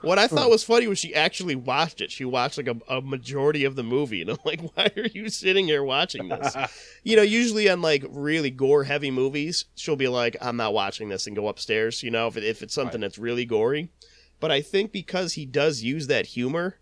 [0.03, 2.11] What I thought was funny was she actually watched it.
[2.11, 5.29] She watched like a, a majority of the movie, and I'm like, why are you
[5.29, 6.57] sitting here watching this?
[7.05, 11.09] you know, usually on like really gore heavy movies, she'll be like, I'm not watching
[11.09, 12.03] this and go upstairs.
[12.03, 13.07] You know, if it, if it's something Right.
[13.07, 13.91] that's really gory.
[14.41, 16.77] But I think because he does use that humor,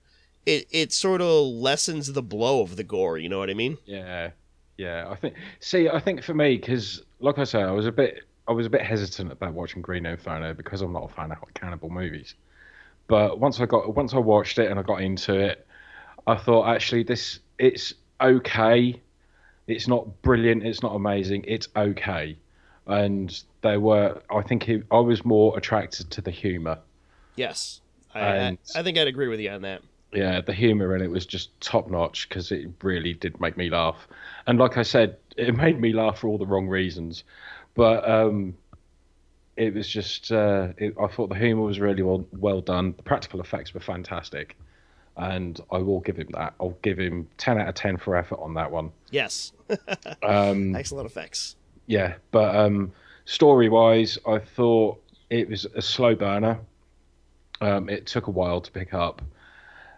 [0.47, 3.19] it it sort of lessens the blow of the gore.
[3.19, 3.79] You know what I mean?
[3.85, 4.31] Yeah,
[4.79, 5.07] yeah.
[5.09, 5.35] I think.
[5.61, 8.67] See, I think for me, because like I said, I was a bit, I was
[8.67, 12.35] a bit hesitant about watching Green Inferno because I'm not a fan of cannibal movies.
[13.07, 15.67] But once I got, once I watched it and I got into it,
[16.27, 19.01] I thought actually this, it's okay.
[19.67, 20.65] It's not brilliant.
[20.65, 21.45] It's not amazing.
[21.47, 22.37] It's okay.
[22.87, 26.79] And they were, I think, it, I was more attracted to the humor.
[27.37, 27.81] Yes,
[28.15, 29.83] I, And- I, I think I'd agree with you on that.
[30.13, 33.71] Yeah, the humor in it was just top notch because it really did make me
[33.71, 34.07] laugh.
[34.47, 37.25] And like I said, it made me laugh for all the wrong reasons.
[37.75, 38.55] But um,
[39.57, 42.95] it was just, uh, it, I thought the humor was really well, well done.
[42.97, 44.57] The practical effects were fantastic.
[45.17, 46.55] And I will give him that.
[46.59, 48.93] I'll give him 10 out of 10 for effort on that one.
[49.11, 49.53] Yes,
[50.23, 51.57] Um, excellent effects.
[51.87, 52.93] yeah, but um,
[53.27, 56.59] story wise, I thought it was a slow burner.
[57.61, 59.23] Um, it took a while to pick up,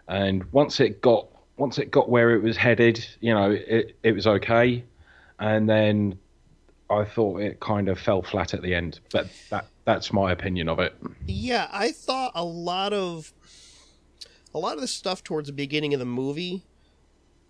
[0.07, 4.11] and once it got once it got where it was headed, you know, it it
[4.11, 4.83] was okay,
[5.39, 6.19] and then
[6.89, 8.99] I thought it kind of fell flat at the end.
[9.11, 10.95] But that that's my opinion of it.
[11.25, 13.33] Yeah, I thought a lot of
[14.53, 16.63] a lot of the stuff towards the beginning of the movie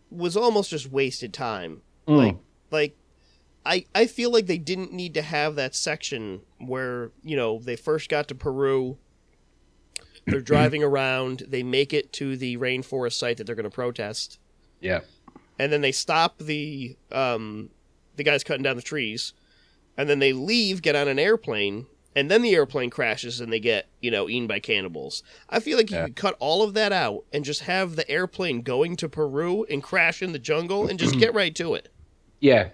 [0.09, 1.81] was almost just wasted time.
[2.07, 2.17] Mm.
[2.17, 2.37] Like
[2.71, 2.97] like
[3.65, 7.75] I I feel like they didn't need to have that section where, you know, they
[7.75, 8.97] first got to Peru.
[10.25, 14.39] They're driving around, they make it to the rainforest site that they're going to protest,
[14.79, 15.01] Yeah,
[15.59, 17.69] and then they stop the um
[18.15, 19.33] the guys cutting down the trees,
[19.97, 23.59] and then they leave, get on an airplane, and then the airplane crashes and they
[23.59, 25.21] get you know eaten by cannibals.
[25.49, 26.05] I feel like you Yeah.
[26.05, 29.83] could cut all of that out and just have the airplane going to Peru and
[29.83, 31.89] crash in the jungle and just get right to it.
[32.39, 32.69] yeah,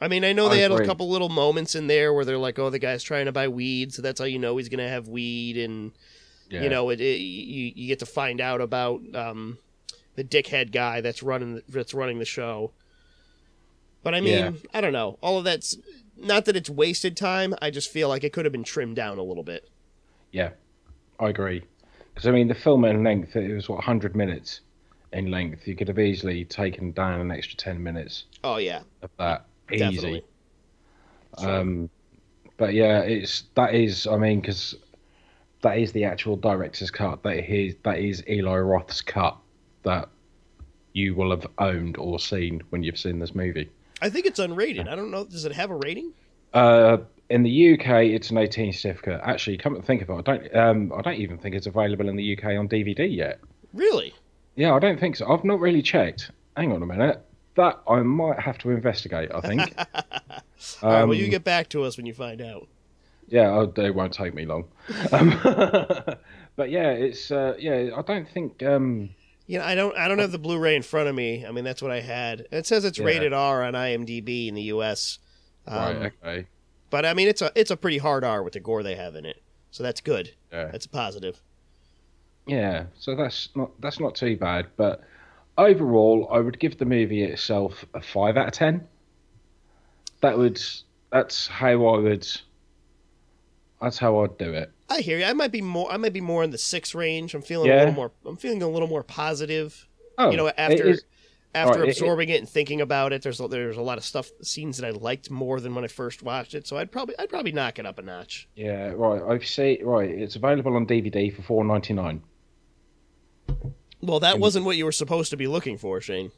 [0.00, 2.38] I mean, I know I they had a couple little moments in there where they're
[2.38, 4.88] like, "Oh, the guy's trying to buy weed, so that's how you know he's gonna
[4.88, 5.92] have weed," and
[6.50, 6.62] yeah.
[6.62, 9.58] you know, it, it you you get to find out about um,
[10.14, 12.72] the dickhead guy that's running that's running the show.
[14.06, 14.52] But I mean, Yeah.
[14.72, 15.18] I don't know.
[15.20, 15.76] All of that's
[16.16, 17.56] not that it's wasted time.
[17.60, 19.68] I just feel like it could have been trimmed down a little bit.
[20.30, 20.50] Yeah,
[21.18, 21.64] I agree.
[22.14, 24.60] Because I mean, the film in length it was what 100 minutes
[25.12, 25.66] in length.
[25.66, 30.22] You could have easily taken down an extra 10 minutes Oh yeah, of that definitely.
[31.38, 31.48] easy.
[31.48, 31.90] Um,
[32.58, 34.06] but yeah, it's that is.
[34.06, 34.76] I mean, because
[35.62, 37.24] that is the actual director's cut.
[37.24, 39.36] That is that is Eli Roth's cut
[39.82, 40.08] that
[40.92, 43.68] you will have owned or seen when you've seen this movie.
[44.02, 44.88] I think it's unrated.
[44.88, 45.24] I don't know.
[45.24, 46.12] Does it have a rating?
[46.52, 46.98] Uh,
[47.30, 49.20] in the UK, it's an 18 certificate.
[49.24, 50.56] Actually, come to think of it, I don't.
[50.56, 53.40] Um, I don't even think it's available in the UK on DVD yet.
[53.72, 54.14] Really?
[54.54, 55.30] Yeah, I don't think so.
[55.30, 56.30] I've not really checked.
[56.56, 57.20] Hang on a minute.
[57.56, 59.30] That I might have to investigate.
[59.34, 59.60] I think.
[59.94, 60.02] All
[60.82, 60.82] right.
[60.82, 62.68] Well, Um, you get back to us when you find out.
[63.28, 64.64] Yeah, it won't take me long.
[65.12, 65.30] Um,
[66.56, 67.90] but yeah, it's uh, yeah.
[67.96, 68.62] I don't think.
[68.62, 69.10] Um,
[69.46, 69.96] You know, I don't.
[69.96, 71.46] I don't have the Blu-ray in front of me.
[71.46, 72.46] I mean, that's what I had.
[72.50, 73.04] It says it's Yeah.
[73.06, 75.18] rated R on IMDb in the U.S.
[75.66, 76.12] Um, right.
[76.22, 76.46] Okay.
[76.90, 79.14] But I mean, it's a it's a pretty hard R with the gore they have
[79.14, 80.34] in it, so that's good.
[80.52, 80.66] Yeah.
[80.72, 81.40] That's a positive.
[82.46, 82.86] Yeah.
[82.98, 84.66] So that's not that's not too bad.
[84.76, 85.02] But
[85.58, 88.86] overall, I would give the movie itself a five out of ten.
[90.22, 90.60] That would.
[91.12, 92.26] That's how I would.
[93.80, 94.72] That's how I'd do it.
[94.88, 95.24] I hear you.
[95.24, 95.90] I might be more.
[95.90, 97.34] I might be more in the six range.
[97.34, 98.12] I'm feeling a little more.
[98.24, 99.86] I'm feeling a little more positive.
[100.18, 101.04] Oh, you know, after is-
[101.54, 104.04] after Right, it- absorbing it, and thinking about it, there's a, there's a lot of
[104.04, 106.66] stuff scenes that I liked more than when I first watched it.
[106.66, 108.46] So I'd probably I'd probably knock it up a notch.
[108.54, 108.92] Yeah.
[108.94, 109.22] Right.
[109.22, 109.84] I've seen.
[109.84, 110.10] Right.
[110.10, 112.22] It's available on DVD for four ninety nine.
[114.02, 116.30] Well, that wasn't what you were supposed to be looking for, Shane.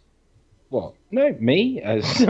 [0.70, 0.94] What?
[1.10, 2.20] No, me as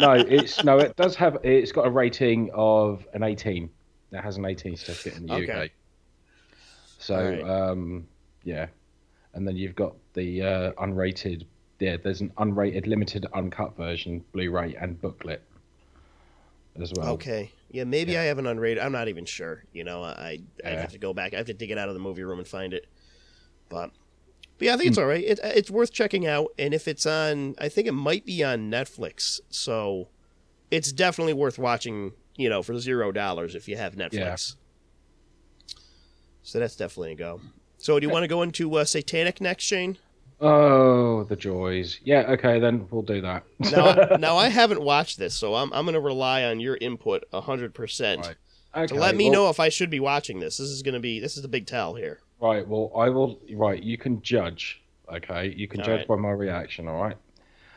[0.00, 0.12] no.
[0.12, 0.78] It's no.
[0.78, 1.38] It does have.
[1.42, 3.70] It's got a rating of an eighteen.
[4.12, 5.64] It has an eighteen certificate in the Okay.
[5.64, 5.70] UK.
[6.98, 7.48] So Alright.
[7.48, 8.06] um,
[8.44, 8.66] yeah,
[9.34, 11.46] and then you've got the uh, unrated.
[11.78, 15.42] Yeah, there's an unrated, limited, uncut version, Blu-ray and booklet
[16.78, 17.10] as well.
[17.14, 17.50] Okay.
[17.70, 18.82] Yeah, maybe I have an unrated.
[18.82, 19.64] I'm not even sure.
[19.72, 20.80] You know, I I'd Yeah.
[20.80, 21.32] have to go back.
[21.32, 22.86] I have to dig it out of the movie room and find it.
[23.70, 23.92] But,
[24.58, 25.24] but yeah, I think it's all right.
[25.24, 28.70] It, it's worth checking out, and if it's on, I think it might be on
[28.70, 29.40] Netflix.
[29.48, 30.08] So,
[30.70, 32.12] it's definitely worth watching.
[32.40, 34.12] You know, for zero dollars if you have Netflix.
[34.14, 35.76] Yeah.
[36.42, 37.40] So that's definitely a go.
[37.78, 39.98] So do you want to go into uh, Satanic next, Shane?
[40.40, 42.00] Oh, the joys.
[42.02, 43.44] Yeah, okay, then we'll do that.
[43.58, 47.24] now, now I haven't watched this, so I'm I'm going to rely on your input
[47.32, 48.26] hundred percent.
[48.26, 48.36] Right.
[48.74, 50.56] Okay, to let me well- know if I should be watching this.
[50.56, 52.20] This is going to be this is the big tell here.
[52.40, 53.38] Right, well, I will.
[53.54, 54.82] Right, you can judge.
[55.12, 56.08] Okay, you can All judge right.
[56.08, 56.88] by my reaction.
[56.88, 57.16] All right.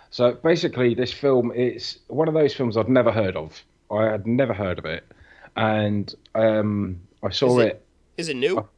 [0.09, 3.61] So basically, this film it's one of those films I've never heard of.
[3.93, 5.03] I had never heard of it,
[5.55, 7.85] and um, I saw Is it, it-
[8.17, 8.59] Is it new?
[8.59, 8.69] Oh.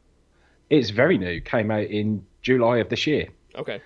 [0.70, 1.42] It's very new.
[1.42, 3.82] Came out in July of this year, Okay.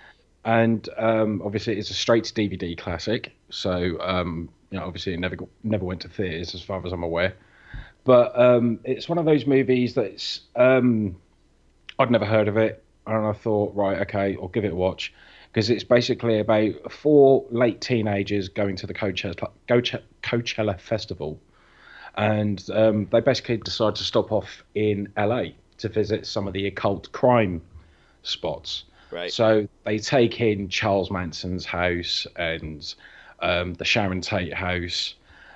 [0.45, 3.33] and um, obviously it's a straight to DVD classic.
[3.49, 6.93] So um, you know, obviously it never go- never went to theaters as far as
[6.93, 7.35] I'm aware.
[8.05, 11.17] But um, it's one of those movies that's um,
[11.99, 15.13] I'd never heard of it, and I thought, right, okay, I'll give it a watch
[15.51, 21.39] because it's basically about four late teenagers going to the Coachella, Coachella, festival,
[22.15, 25.45] and um, they basically decide to stop off in LA
[25.77, 27.61] to visit some of the occult crime
[28.23, 28.83] spots.
[29.11, 29.31] Right.
[29.31, 32.93] So they take in Charles Manson's house and
[33.39, 35.15] um, the Sharon Tate house,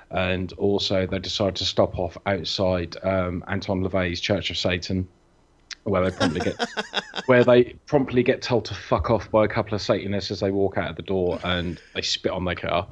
[0.09, 5.07] and also they decide to stop off outside um, Anton LaVey's Church of Satan,
[5.83, 6.69] where they promptly get
[7.25, 10.51] where they promptly get told to fuck off by a couple of Satanists as they
[10.51, 12.87] walk out of the door, and they spit on their car,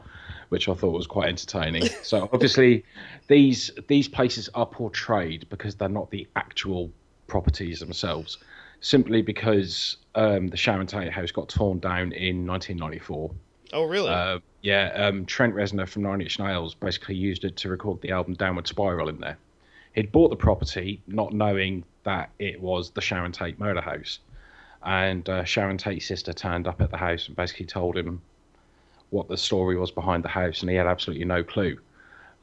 [0.50, 1.86] which I thought was quite entertaining.
[2.04, 2.84] So obviously,
[3.28, 6.92] these these places are portrayed because they're not the actual
[7.28, 8.38] properties themselves
[8.82, 13.32] simply because um, the Sharon Tate house got torn down in 1994.
[13.74, 14.10] oh, really?
[14.10, 18.12] Uh, yeah, um, Trent Reznor from Nine Inch Nails basically used it to record the
[18.12, 19.38] album Downward Spiral in there.
[19.94, 24.20] He'd bought the property not knowing that it was the Sharon Tate murder house.
[24.84, 28.22] And uh, Sharon Tate's sister turned up at the house and basically told him
[29.12, 31.78] what the story was behind the house, and he had absolutely no clue.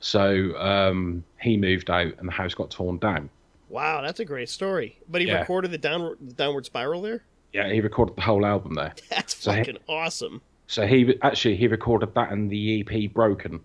[0.01, 3.31] So um, he moved out, and the house got torn down.
[3.69, 4.99] wow, that's a great story.
[5.09, 5.41] But he yeah.
[5.41, 7.23] recorded the downward the downward spiral there.
[7.53, 8.93] Yeah, he recorded the whole album there.
[9.09, 10.43] That's So he- fucking awesome.
[10.67, 13.61] So he actually he recorded that and the EP Broken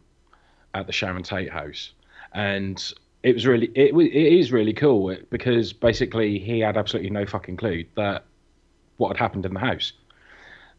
[0.74, 1.92] at the Sharon Tate house,
[2.34, 2.82] and
[3.24, 7.58] it was really it it is really cool because basically he had absolutely no fucking
[7.58, 8.26] clue that
[8.98, 9.94] what had happened in the house.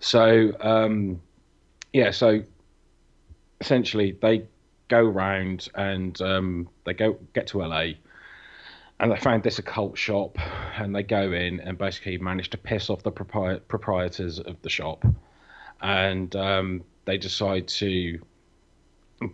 [0.00, 1.20] So um,
[1.92, 2.42] yeah, so
[3.60, 4.44] essentially they
[4.88, 7.92] go round and um, they go get to LA.
[9.00, 10.38] And they found this occult shop,
[10.78, 14.70] and they go in and basically manage to piss off the propri- proprietors of the
[14.70, 15.04] shop
[15.84, 18.18] and um, they decide to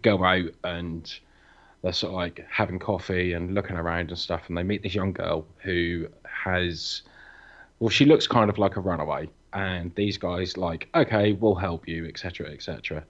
[0.03, 1.20] go out and
[1.83, 4.95] they're sort of like having coffee and looking around and stuff and they meet this
[4.95, 7.03] young girl who has
[7.79, 11.88] well she looks kind of like a runaway and these guys like okay we'll help
[11.88, 13.03] you etc etc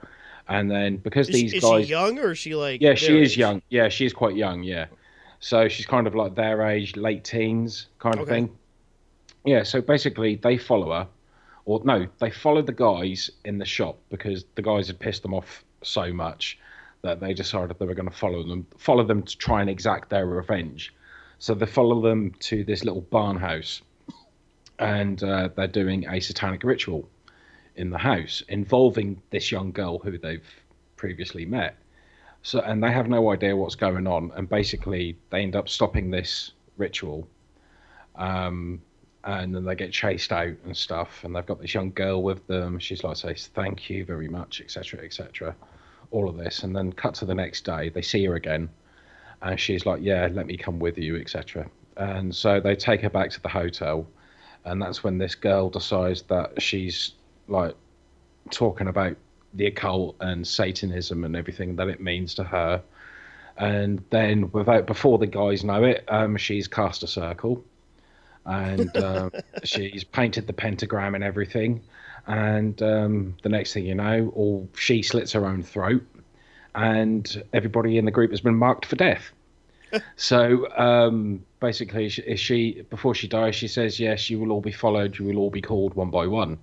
[0.48, 2.80] and then because Is, these is guys she young or is she like?
[2.80, 3.38] yeah, she is age?
[3.38, 3.62] young.
[3.68, 4.64] Yeah, she is quite young.
[4.64, 4.86] Yeah,
[5.38, 8.32] so she's kind of like their age, late teens kind of Okay.
[8.32, 8.58] thing.
[9.44, 11.06] Yeah, so basically they follow her,
[11.66, 15.34] or no, they follow the guys in the shop because the guys had pissed them
[15.34, 16.58] off so much
[17.02, 20.10] that they decided they were going to follow them, follow them to try and exact
[20.10, 20.94] their revenge.
[21.38, 23.80] So they follow them to this little barn house,
[24.78, 27.08] and uh, they're doing a satanic ritual
[27.76, 30.46] in the house involving this young girl who they've
[30.96, 31.76] previously met.
[32.42, 36.10] So and they have no idea what's going on, and basically they end up stopping
[36.10, 37.26] this ritual,
[38.16, 38.80] um,
[39.24, 41.24] and then they get chased out and stuff.
[41.24, 42.78] And they've got this young girl with them.
[42.78, 45.54] She's like says thank you very much, etc., etc.
[46.10, 47.88] All of this, and then cut to the next day.
[47.88, 48.68] They see her again,
[49.42, 51.70] and she's like, yeah, let me come with you, etc.
[51.96, 54.06] And so they take her back to the hotel,
[54.64, 57.12] and that's when this girl decides that she's
[57.48, 57.74] like
[58.50, 59.16] talking about
[59.54, 62.82] the occult and Satanism and everything that it means to her.
[63.56, 67.62] And then, without before the guys know it, um, she's cast a circle,
[68.46, 69.32] and um,
[69.64, 71.82] she's painted the pentagram and everything.
[72.26, 76.02] And um, the next thing you know, all she slits her own throat,
[76.74, 79.30] and everybody in the group has been marked for death.
[80.16, 84.72] so um, basically, she, she before she dies, she says, "Yes, you will all be
[84.72, 85.18] followed.
[85.18, 86.58] You will all be called one by one."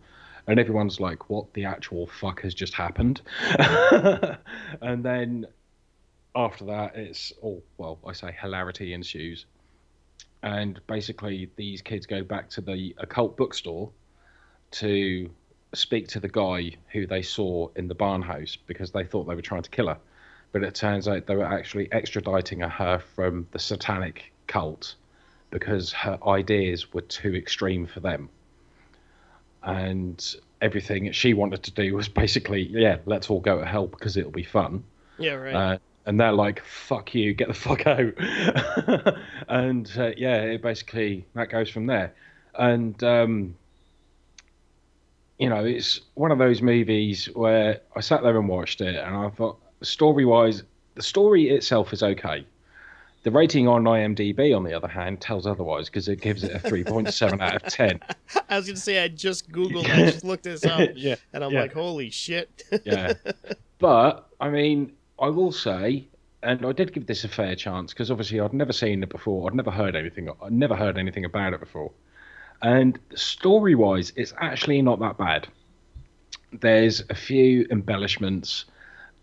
[0.47, 3.21] and everyone's like, "What the actual fuck has just happened?"
[4.81, 5.45] and then
[6.35, 9.45] after that, it's all well, I say hilarity ensues,
[10.41, 13.91] and basically these kids go back to the occult bookstore
[14.71, 15.29] to
[15.73, 19.35] speak to the guy who they saw in the barn house because they thought they
[19.35, 19.97] were trying to kill her,
[20.51, 24.95] but it turns out they were actually extraditing her from the satanic cult
[25.51, 28.29] because her ideas were too extreme for them
[29.67, 34.17] and everything she wanted to do was basically, yeah, let's all go to hell because
[34.17, 34.83] it'll be fun.
[35.19, 35.53] Yeah, right.
[35.53, 38.13] Uh, and they're like, "Fuck you, get the fuck out,"
[39.49, 42.13] and uh, yeah, it basically that goes from there.
[42.57, 43.55] And um,
[45.39, 49.15] you know, it's one of those movies where I sat there and watched it, and
[49.15, 50.63] I thought, story-wise,
[50.95, 52.45] the story itself is okay.
[53.23, 56.59] The rating on IMDb, on the other hand, tells otherwise because it gives it a
[56.59, 57.99] 3.7 out of 10.
[58.49, 61.51] I was gonna say I just googled, I just looked this up, yeah, and I'm
[61.51, 61.61] yeah.
[61.61, 62.63] like, holy shit.
[62.83, 63.13] yeah.
[63.79, 66.07] But I mean, I will say,
[66.41, 69.49] and I did give this a fair chance because obviously I'd never seen it before.
[69.49, 70.29] I'd never heard anything.
[70.41, 71.91] I'd never heard anything about it before.
[72.61, 75.47] And story-wise, it's actually not that bad.
[76.51, 78.65] There's a few embellishments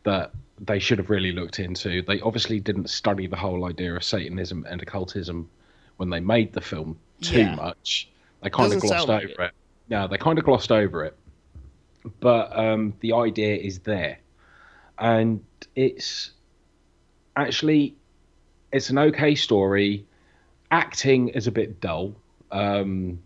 [0.04, 2.02] that they should have really looked into.
[2.02, 5.48] They obviously didn't study the whole idea of Satanism and occultism
[5.96, 7.54] when they made the film too Yeah.
[7.56, 8.08] much.
[8.42, 9.54] They kind of Doesn't glossed sound over like it.
[9.88, 11.16] No, they kind of glossed over it.
[12.20, 14.18] But um, the idea is there,
[14.98, 15.42] and
[15.74, 16.32] it's
[17.36, 17.94] actually
[18.72, 20.04] it's an okay story.
[20.70, 22.14] Acting is a bit dull.
[22.52, 23.20] Um,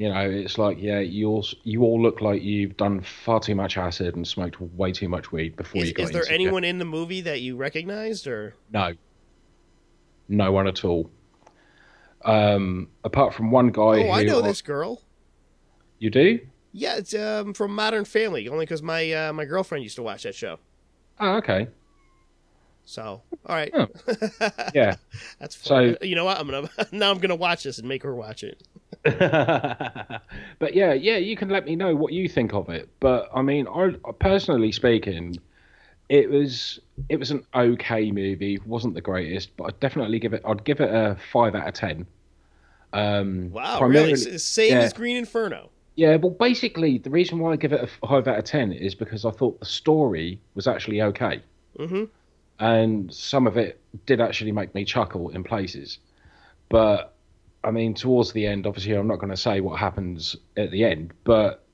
[0.00, 3.54] you know, it's like yeah, you all you all look like you've done far too
[3.54, 6.32] much acid and smoked way too much weed before Is, you got is there into
[6.32, 6.34] it.
[6.36, 8.94] anyone in the movie that you recognized, or No.
[10.26, 11.10] No one at all.
[12.24, 15.02] Um, apart from one guy oh, I know this girl.
[15.98, 16.40] You do?
[16.72, 18.48] Yeah, it's um, from Modern Family.
[18.48, 20.60] Only because my uh, my girlfriend used to watch that show.
[21.18, 21.68] Oh, okay.
[22.86, 23.02] So,
[23.44, 23.86] all right, Oh.
[24.74, 24.96] Yeah.
[25.38, 25.98] that's fun.
[26.00, 26.38] So- you know what?
[26.38, 28.62] I'm gonna now I'm gonna watch this and make her watch it.
[30.58, 32.88] but yeah, yeah, you can let me know what you think of it.
[33.00, 35.36] But I mean, I personally speaking,
[36.08, 38.58] it was it was an okay movie.
[38.66, 40.42] wasn't the greatest, but I'd definitely give it.
[40.44, 42.06] I'd give it a five out of ten.
[42.92, 44.16] Um, Wow, really?
[44.16, 44.80] Same yeah.
[44.80, 45.70] as Green Inferno.
[45.96, 48.94] Yeah, well, basically, the reason why I give it a five out of ten is
[48.94, 51.42] because I thought the story was actually okay,
[51.78, 52.04] Mm-hmm.
[52.58, 55.98] and some of it did actually make me chuckle in places.
[56.68, 57.14] But
[57.62, 60.84] I mean, towards the end, obviously, I'm not going to say what happens at the
[60.84, 61.64] end, but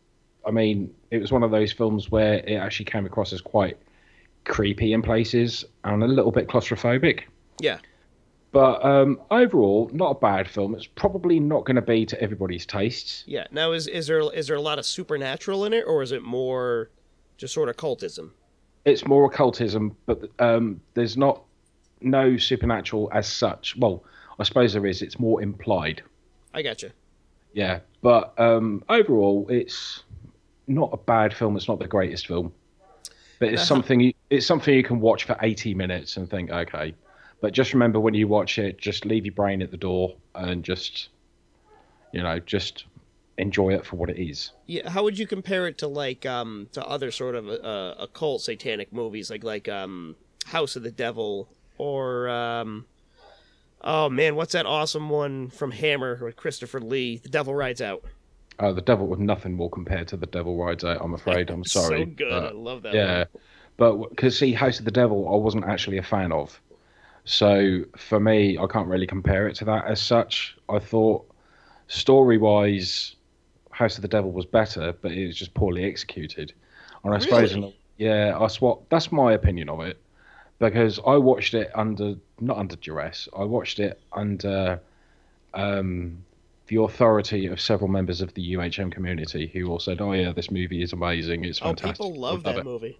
[0.46, 3.78] I mean, it was one of those films where it actually came across as quite
[4.44, 7.22] creepy in places and a little bit claustrophobic.
[7.60, 7.78] Yeah.
[8.52, 10.74] But um, overall, not a bad film.
[10.74, 13.24] It's probably not going to be to everybody's tastes.
[13.26, 13.46] Yeah.
[13.50, 16.22] Now, is is there is there a lot of supernatural in it, or is it
[16.22, 16.90] more
[17.36, 18.30] just sort of cultism?
[18.86, 21.42] it's more occultism, but um, there's not
[22.00, 23.76] no supernatural as such.
[23.76, 24.04] Well,
[24.38, 25.02] I suppose there is.
[25.02, 26.02] It's more implied.
[26.52, 26.90] I got you.
[27.52, 30.02] Yeah, but um, overall, it's
[30.66, 31.56] not a bad film.
[31.56, 32.52] It's not the greatest film,
[33.38, 33.64] but it's Uh-huh.
[33.66, 34.00] something.
[34.00, 36.94] You, it's something you can watch for 80 minutes and think, okay.
[37.40, 40.64] But just remember when you watch it, just leave your brain at the door and
[40.64, 41.08] just,
[42.12, 42.84] you know, just
[43.38, 44.52] enjoy it for what it is.
[44.66, 44.88] Yeah.
[44.90, 48.92] How would you compare it to like um to other sort of uh, occult satanic
[48.92, 51.46] movies like like um House of the Devil
[51.76, 52.86] or um
[53.82, 58.04] oh man what's that awesome one from Hammer with Christopher Lee The Devil Rides Out.
[58.58, 60.98] Uh, the devil was nothing more compared to the devil rides out.
[61.02, 61.50] I'm afraid.
[61.50, 62.00] I'm sorry.
[62.00, 62.30] So good.
[62.30, 62.94] but- I love that.
[62.94, 63.42] yeah, One.
[63.76, 66.58] but because see, House of the Devil, I wasn't actually a fan of.
[67.26, 70.56] So for me, I can't really compare it to that as such.
[70.70, 71.30] I thought
[71.88, 73.16] story-wise,
[73.72, 76.54] House of the Devil was better, but it was just poorly executed.
[77.04, 77.54] And I suppose,
[77.98, 78.88] yeah, I swap.
[78.88, 79.98] That's my opinion of it
[80.58, 83.28] because I watched it under not under duress.
[83.36, 84.80] I watched it under
[85.54, 86.24] um,
[86.68, 90.50] the authority of several members of the UHM community who all said, "Oh yeah, this
[90.50, 91.44] movie is amazing.
[91.44, 92.98] It's Oh, fantastic." people love love that it." movie.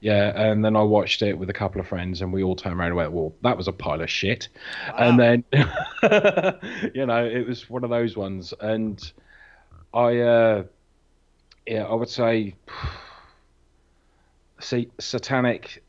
[0.00, 2.78] Yeah, and then I watched it with a couple of friends, and we all turned
[2.78, 4.48] around and went, "Well, that was a pile of shit."
[4.98, 5.44] And then,
[6.94, 9.00] you know, it was one of those ones, and
[9.94, 10.64] I, uh,
[11.66, 12.54] yeah, I would say,
[14.60, 15.82] see, Satanic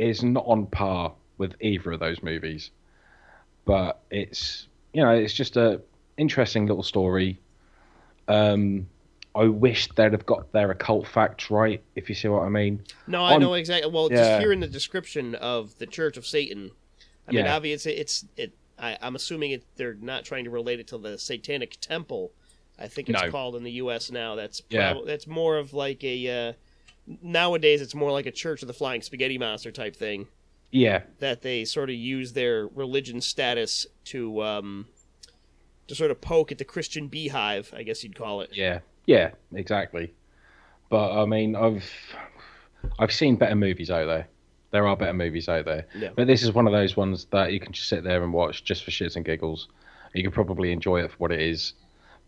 [0.00, 2.70] is not on par with either of those movies,
[3.64, 5.80] but it's, you know, it's just a
[6.16, 7.38] interesting little story.
[8.28, 8.88] Um,
[9.34, 12.82] I wish they'd have got their occult facts right, if you see what I mean.
[13.06, 13.90] No, I know exactly.
[13.90, 14.40] Well, just Yeah.
[14.40, 16.72] hearing the description of the Church of Satan.
[17.28, 18.52] I mean, obviously, it's it.
[18.76, 22.32] I, I'm assuming it, they're not trying to relate it to the Satanic Temple.
[22.78, 23.30] I think it's No.
[23.30, 24.10] called in the U.S.
[24.10, 24.34] now.
[24.34, 24.98] That's Yeah.
[25.06, 26.48] that's more of like a.
[26.48, 26.52] Uh,
[27.22, 30.28] nowadays, it's more like a Church of the Flying Spaghetti Monster type thing.
[30.72, 34.86] Yeah, That they sort of use their religion status to um,
[35.88, 37.74] to sort of poke at the Christian beehive.
[37.76, 38.50] I guess you'd call it.
[38.52, 40.14] Yeah, yeah, exactly.
[40.88, 41.84] But I mean, I've
[43.00, 44.28] I've seen better movies out there.
[44.70, 45.86] There are better movies out there.
[45.96, 46.10] Yeah.
[46.14, 48.62] But this is one of those ones that you can just sit there and watch
[48.62, 49.66] just for shits and giggles.
[50.14, 51.72] You could probably enjoy it for what it is.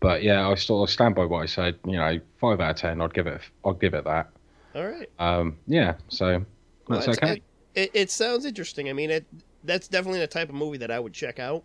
[0.01, 1.79] But yeah, I still stand by what I said.
[1.85, 3.01] You know, five out of ten.
[3.01, 3.39] I'd give it.
[3.63, 4.29] I'd give it that.
[4.75, 5.09] All right.
[5.19, 5.95] Um, yeah.
[6.09, 6.45] So
[6.87, 7.41] Well, that's okay.
[7.75, 8.89] It, it sounds interesting.
[8.89, 9.25] I mean, it
[9.63, 11.63] that's definitely the type of movie that I would check out.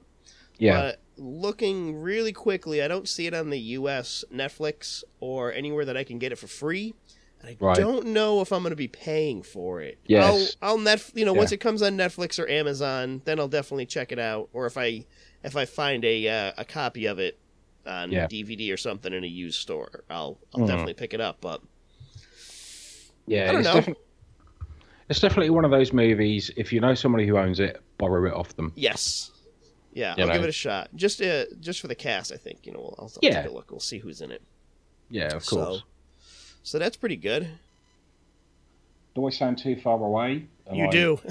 [0.58, 0.84] yeah.
[0.84, 4.24] But looking really quickly, I don't see it on the U.S.
[4.32, 6.94] Netflix or anywhere that I can get it for free.
[7.40, 7.74] And I Right.
[7.74, 10.00] don't know if I'm going to be paying for it.
[10.06, 10.56] Yes.
[10.62, 13.86] I'll, I'll net, you know, once it comes on Netflix or Amazon, then I'll definitely
[13.86, 14.50] check it out.
[14.52, 15.06] Or if I
[15.44, 17.40] if I find a uh, a copy of it
[17.86, 18.26] on Yeah.
[18.26, 20.66] DVD or something in a used store, I'll I'll Mhm.
[20.66, 21.38] definitely pick it up.
[21.40, 21.62] But
[23.28, 23.98] Yeah, I don't it's,
[25.08, 26.50] it's definitely one of those movies.
[26.56, 28.72] If you know somebody who owns it, borrow it off them.
[28.76, 29.30] yes,
[29.92, 30.44] yeah, You I'll give know.
[30.44, 30.88] it a shot.
[30.94, 32.66] Just uh, just for the cast, I think.
[32.66, 33.42] You know, I'll, I'll Yeah.
[33.42, 33.70] take a look.
[33.70, 34.42] We'll see who's in it.
[35.10, 35.82] Yeah, of So- course.
[36.62, 37.48] So that's pretty good.
[39.14, 40.46] Do I sound too far away?
[40.68, 41.20] Am you I- do.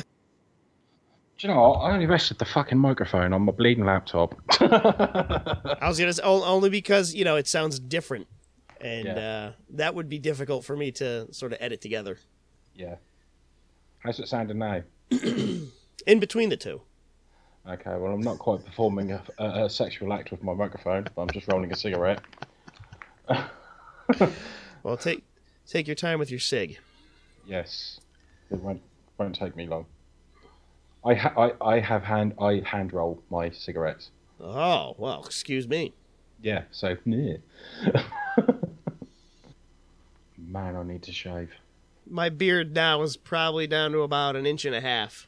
[1.38, 1.76] Do you know what?
[1.82, 4.34] I only rested the fucking microphone on my bleeding laptop.
[4.60, 8.26] I was gonna say o- only because you know it sounds different,
[8.82, 9.14] and Yeah.
[9.18, 12.18] uh, that would be difficult for me to sort of edit together
[12.76, 12.96] yeah.
[14.00, 14.84] How's it sounding now?
[15.10, 16.82] in between the two.
[17.68, 21.22] Okay, well, I'm not quite performing a, a, a sexual act with my microphone, but
[21.22, 22.22] I'm just rolling a cigarette.
[24.84, 25.24] Well, take
[25.66, 26.78] take your time with your sig.
[27.46, 28.00] Yes,
[28.50, 28.82] it won't
[29.18, 29.86] won't take me long.
[31.04, 34.12] I ha- I, I have hand I hand roll my cigarettes.
[34.40, 35.94] Oh well, excuse me.
[36.42, 37.38] Yeah, so yeah.
[40.48, 41.52] Man, I need to shave.
[42.10, 45.28] My beard now is probably down to about an inch and a half.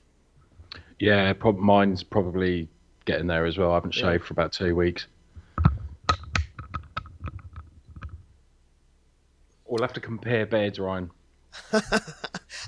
[0.97, 2.69] Yeah, prob- mine's probably
[3.05, 3.71] getting there as well.
[3.71, 4.03] I haven't Yeah.
[4.11, 5.07] shaved for about two weeks.
[9.65, 11.11] We'll have to compare beards, Ryan.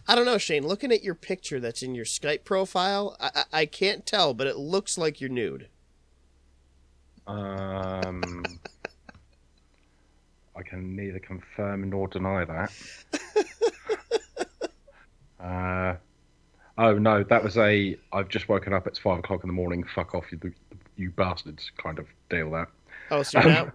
[0.07, 0.67] I don't know, Shane.
[0.67, 4.45] Looking at your picture that's in your Skype profile, I, I, I can't tell, but
[4.47, 5.67] it looks like you're nude.
[7.25, 8.43] Um,
[10.61, 12.71] I can neither confirm nor deny that.
[15.43, 15.95] uh,
[16.77, 17.97] oh no, that was a.
[18.13, 18.85] I've just woken up.
[18.85, 19.83] It's five o'clock in the morning.
[19.95, 20.39] Fuck off, you,
[20.97, 21.71] you bastards!
[21.81, 22.67] Kind of deal that.
[23.09, 23.73] Oh, so you're not.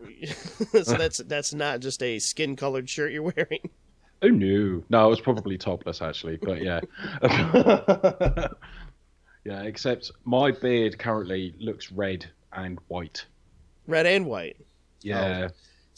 [0.84, 3.68] so that's that's not just a skin colored shirt you're wearing.
[4.22, 6.80] Oh no, no, I was probably topless actually, but yeah,
[9.44, 9.62] yeah.
[9.62, 13.26] Except my beard currently looks red and white.
[13.88, 14.56] Red and white.
[15.02, 15.48] Yeah,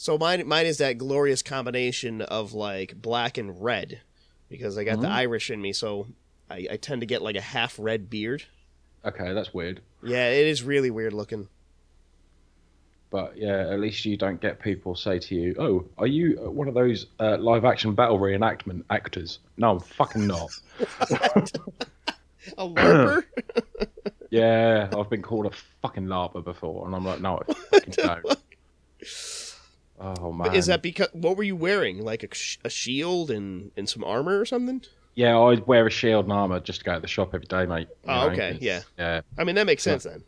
[0.01, 3.99] So mine mine is that glorious combination of like black and red,
[4.47, 5.11] because I got the Mhm.
[5.11, 6.07] Irish in me, so
[6.49, 8.43] I, I tend to get like a half red beard.
[9.03, 9.81] okay, that's weird.
[10.01, 11.49] Yeah, it is really weird looking.
[13.09, 16.49] But yeah, at least you don't get people say to you, "Oh, are you uh,
[16.49, 20.49] one of those uh, live-action battle reenactment actors?" No, I'm fucking not.
[22.57, 23.25] A larper?
[24.29, 28.25] yeah, I've been called a fucking larper before, and I'm like, "No, I fucking don't."
[29.99, 32.03] Oh man, is that because what were you wearing?
[32.03, 34.81] Like a, sh- a shield and and some armor or something?
[35.15, 37.65] Yeah, I wear a shield and armor just to go to the shop every day,
[37.65, 37.87] mate.
[38.05, 38.81] You Oh, know, okay, yeah.
[38.97, 40.23] yeah, I mean that makes sense then.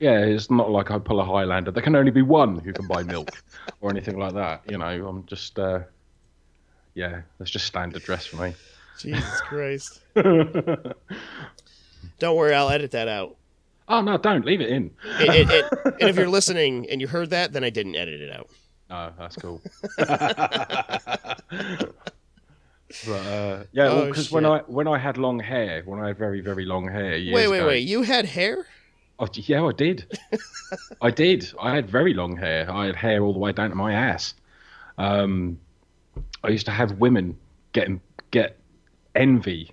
[0.00, 0.18] yeah.
[0.18, 1.70] It's not like I pull a Highlander.
[1.70, 3.30] There can only be one who can buy milk
[3.80, 4.62] or anything like that.
[4.68, 5.80] You know, I'm just, uh,
[6.94, 8.54] yeah, that's just standard dress for me.
[8.98, 10.00] Jesus Christ!
[12.18, 13.36] Don't worry, I'll edit that out.
[13.88, 14.90] Oh no, don't leave it in.
[15.18, 18.20] It, it, it, and if you're listening and you heard that, then I didn't edit
[18.20, 18.48] it out.
[18.92, 19.62] No, that's cool.
[19.98, 20.06] but
[23.08, 24.44] uh, yeah, Oh, because when.
[24.44, 27.48] I when I had long hair, when I had very very long hair, years wait,
[27.48, 27.88] wait, ago- wait!
[27.88, 28.66] You had hair?
[29.18, 30.18] Oh, yeah, I did.
[31.00, 31.50] I did.
[31.60, 32.70] I had very long hair.
[32.70, 34.34] I had hair all the way down to my ass.
[34.98, 35.58] Um,
[36.42, 37.38] I used to have women
[37.72, 37.88] get
[38.30, 38.58] get
[39.14, 39.70] envy,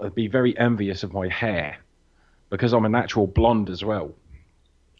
[0.00, 1.78] I'd be very envious of my hair
[2.50, 4.14] because I'm a natural blonde as well.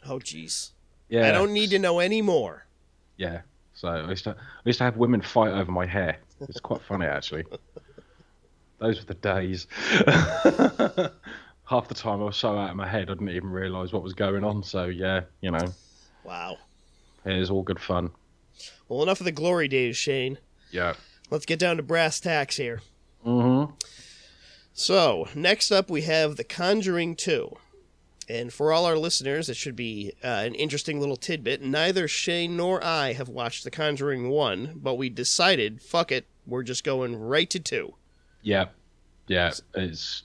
[0.06, 0.70] Oh, jeez.
[1.08, 2.66] Yeah, I don't need to know any more.
[3.18, 3.42] Yeah.
[3.74, 6.16] So I used to I used to have women fight over my hair.
[6.40, 7.44] It's quite funny actually.
[8.78, 9.66] Those were the days.
[11.64, 14.02] Half the time I was so out of my head I didn't even realise what
[14.02, 14.62] was going on.
[14.62, 15.72] So yeah, you know,
[16.24, 16.56] Wow.
[17.26, 18.10] it is all good fun.
[18.88, 20.38] Well, enough of the glory days, Shane.
[20.70, 20.94] Yeah.
[21.30, 22.80] Let's get down to brass tacks here.
[23.26, 23.74] Mm-hmm.
[24.72, 27.54] So, next up, we have The Conjuring 2.
[28.28, 31.62] And for all our listeners, it should be uh, an interesting little tidbit.
[31.62, 36.62] Neither Shane nor I have watched The Conjuring 1, but we decided, fuck it, we're
[36.62, 37.94] just going right to 2.
[38.42, 38.66] Yeah.
[39.26, 39.52] Yeah.
[39.74, 40.24] It's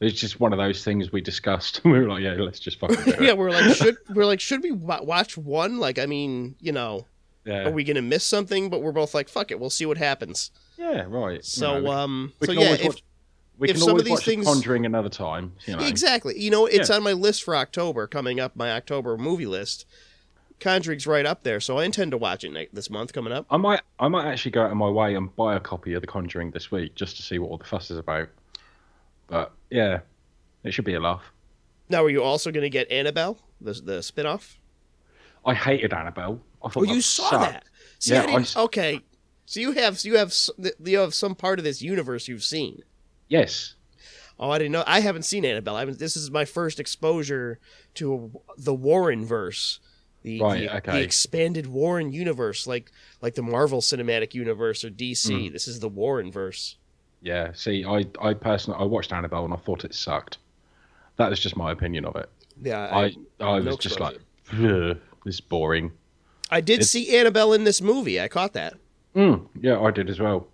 [0.00, 1.80] it's just one of those things we discussed.
[1.84, 3.20] we were like, yeah, let's just fucking do it.
[3.22, 5.78] yeah, we're like, should we're like, should we watch one?
[5.78, 7.06] Like, I mean, you know,
[7.44, 7.64] yeah.
[7.64, 8.70] are we gonna miss something?
[8.70, 10.50] But we're both like, fuck it, we'll see what happens.
[10.76, 11.44] yeah, right.
[11.44, 12.96] So, You know, um, we so yeah, if,
[13.58, 15.52] we if can some of these things- Conjuring another time.
[15.66, 15.84] You know.
[15.84, 16.38] Exactly.
[16.38, 16.96] You know, it's Yeah.
[16.96, 19.84] on my list for October, coming up my October movie list.
[20.60, 23.46] Conjuring's right up there, so I intend to watch it this month coming up.
[23.50, 26.00] I might I might actually go out of my way and buy a copy of
[26.00, 28.28] The Conjuring this week just to see what all the fuss is about.
[29.28, 30.00] But yeah,
[30.64, 31.22] it should be a laugh.
[31.88, 34.56] Now, are you also going to get Annabelle, the the spinoff?
[35.44, 36.40] I hated Annabelle.
[36.62, 37.52] I thought Oh, you saw sucked.
[37.52, 37.64] that?
[38.00, 39.00] See, Yeah, I I okay.
[39.46, 40.34] So you have you have
[40.84, 42.82] you have some part of this universe you've seen.
[43.28, 43.74] Yes.
[44.40, 44.84] Oh, I didn't know.
[44.86, 45.76] I haven't seen Annabelle.
[45.76, 47.58] I haven't, this is my first exposure
[47.94, 49.80] to the Warren verse,
[50.22, 50.92] the, Right, the, okay.
[50.92, 54.90] the expanded Warren universe, like like the Marvel Cinematic Universe or.
[54.90, 55.52] DC.
[55.52, 56.76] This is the Warren verse.
[57.20, 57.50] Yeah.
[57.54, 60.38] See, I I personally I watched Annabelle and I thought it sucked.
[61.16, 62.28] That is just my opinion of it.
[62.62, 64.18] Yeah, I I was no just like,
[64.52, 65.90] this is boring.
[66.50, 68.20] I did it's- see Annabelle in this movie.
[68.20, 68.74] I caught that.
[69.16, 70.46] Mm, yeah, I did as well.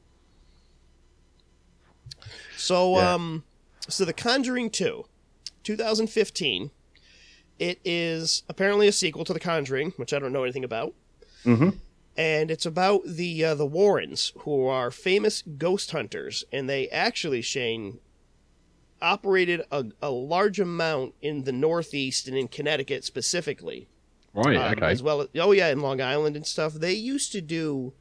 [2.64, 3.14] So, Yeah.
[3.14, 3.44] um,
[3.88, 5.04] so The Conjuring 2,
[5.64, 6.70] 2015.
[7.58, 10.94] It is apparently a sequel to The Conjuring, which I don't know anything about.
[11.44, 11.70] Mm-hmm.
[12.16, 17.42] and it's about the uh, the Warrens, who are famous ghost hunters, and they actually
[17.42, 17.98] Shane
[19.02, 23.88] operated a, a large amount in the Northeast and in Connecticut specifically,
[24.32, 24.56] Right.
[24.56, 24.86] um, okay.
[24.86, 26.72] as well as oh yeah, in Long Island and stuff.
[26.72, 27.92] They used to do,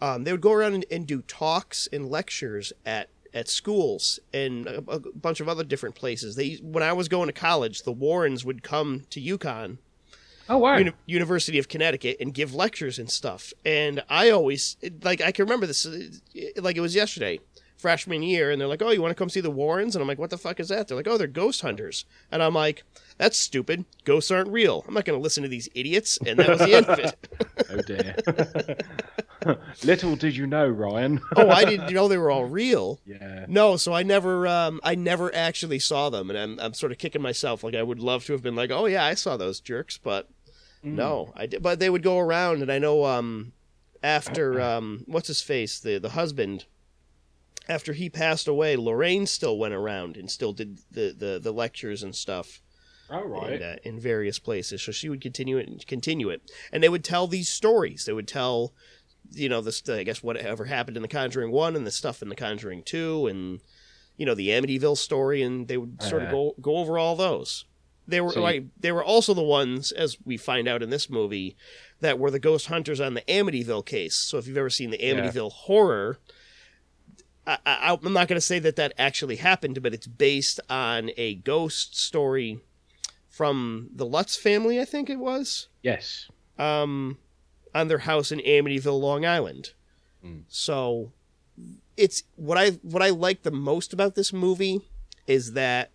[0.00, 4.66] um, they would go around and, and do talks and lectures at at schools and
[4.66, 6.36] a, a bunch of other different places.
[6.36, 9.78] They when I was going to college, the Warrens would come to UConn
[10.50, 10.76] oh wow.
[10.76, 13.52] Uni- University of Connecticut and give lectures and stuff.
[13.64, 15.86] And I always like I can remember this
[16.56, 17.40] like it was yesterday,
[17.80, 20.08] freshman year, and they're like, "Oh, you want to come see the Warrens?" And I'm
[20.08, 22.84] like, "What the fuck is that?" They're like, "Oh, they're ghost hunters," and I'm like,
[23.18, 23.84] "That's stupid.
[24.04, 24.84] Ghosts aren't real.
[24.86, 27.28] I'm not going to listen to these idiots." And that was the end of it.
[27.70, 29.56] oh dear.
[29.84, 31.20] Little did you know, Ryan.
[31.36, 33.00] Oh, I didn't know they were all real.
[33.06, 33.46] yeah.
[33.48, 36.98] No, so I never, um, I never actually saw them, and I'm, I'm sort of
[36.98, 37.64] kicking myself.
[37.64, 40.28] Like I would love to have been like, oh yeah, I saw those jerks, but
[40.82, 41.62] no, I did.
[41.62, 43.52] But they would go around, and I know, um,
[44.02, 46.66] after, um, what's his face, the the husband,
[47.68, 52.02] after he passed away, Lorraine still went around and still did the the, the lectures
[52.02, 52.60] and stuff
[53.12, 53.54] Oh right.
[53.54, 54.82] in, uh, in various places.
[54.82, 56.42] So she would continue it and continue it,
[56.72, 58.04] and they would tell these stories.
[58.04, 58.72] They would tell,
[59.32, 62.28] you know, this I guess whatever happened in The Conjuring One and the stuff in
[62.28, 63.60] The Conjuring Two, and
[64.16, 66.32] you know the Amityville story, and they would sort of Uh.
[66.32, 67.64] go go over all those.
[68.06, 68.70] They were So you-.
[68.78, 71.56] They were also the ones, as we find out in this movie,
[72.00, 74.14] that were the ghost hunters on the Amityville case.
[74.16, 75.14] So if you've ever seen the Yeah.
[75.14, 76.18] Amityville horror.
[77.46, 81.10] I, I, I'm not going to say that that actually happened, but it's based on
[81.16, 82.60] a ghost story
[83.28, 86.28] from the Lutz family, I think it was, Yes.
[86.58, 87.18] um,
[87.74, 89.72] on their house in Amityville, Long Island.
[90.24, 90.42] Mm.
[90.48, 91.12] So
[91.96, 94.80] it's what I what I like the most about this movie
[95.26, 95.90] is that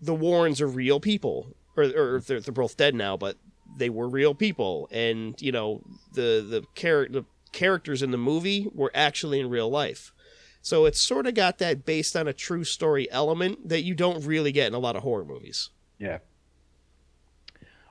[0.00, 3.36] the Warrens are real people, or, or they're, they're both dead now, but
[3.76, 8.68] they were real people, and you know the the char- the characters in the movie
[8.72, 10.12] were actually in real life.
[10.62, 14.24] So it's sort of got that based on a true story element that you don't
[14.24, 15.70] really get in a lot of horror movies.
[15.98, 16.18] Yeah.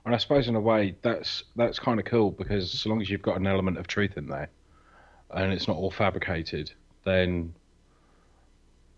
[0.05, 3.09] And I suppose in a way that's that's kind of cool because so long as
[3.09, 4.49] you've got an element of truth in there,
[5.31, 6.71] and it's not all fabricated,
[7.05, 7.53] then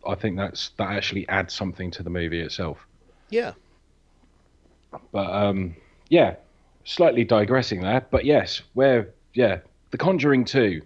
[0.08, 2.86] I think that's that actually adds something to the movie itself.
[3.30, 3.54] Yeah.
[5.12, 5.76] But um,
[6.10, 6.36] yeah,
[6.84, 8.06] slightly digressing there.
[8.12, 9.60] But yes, where yeah,
[9.92, 10.82] The Conjuring Two.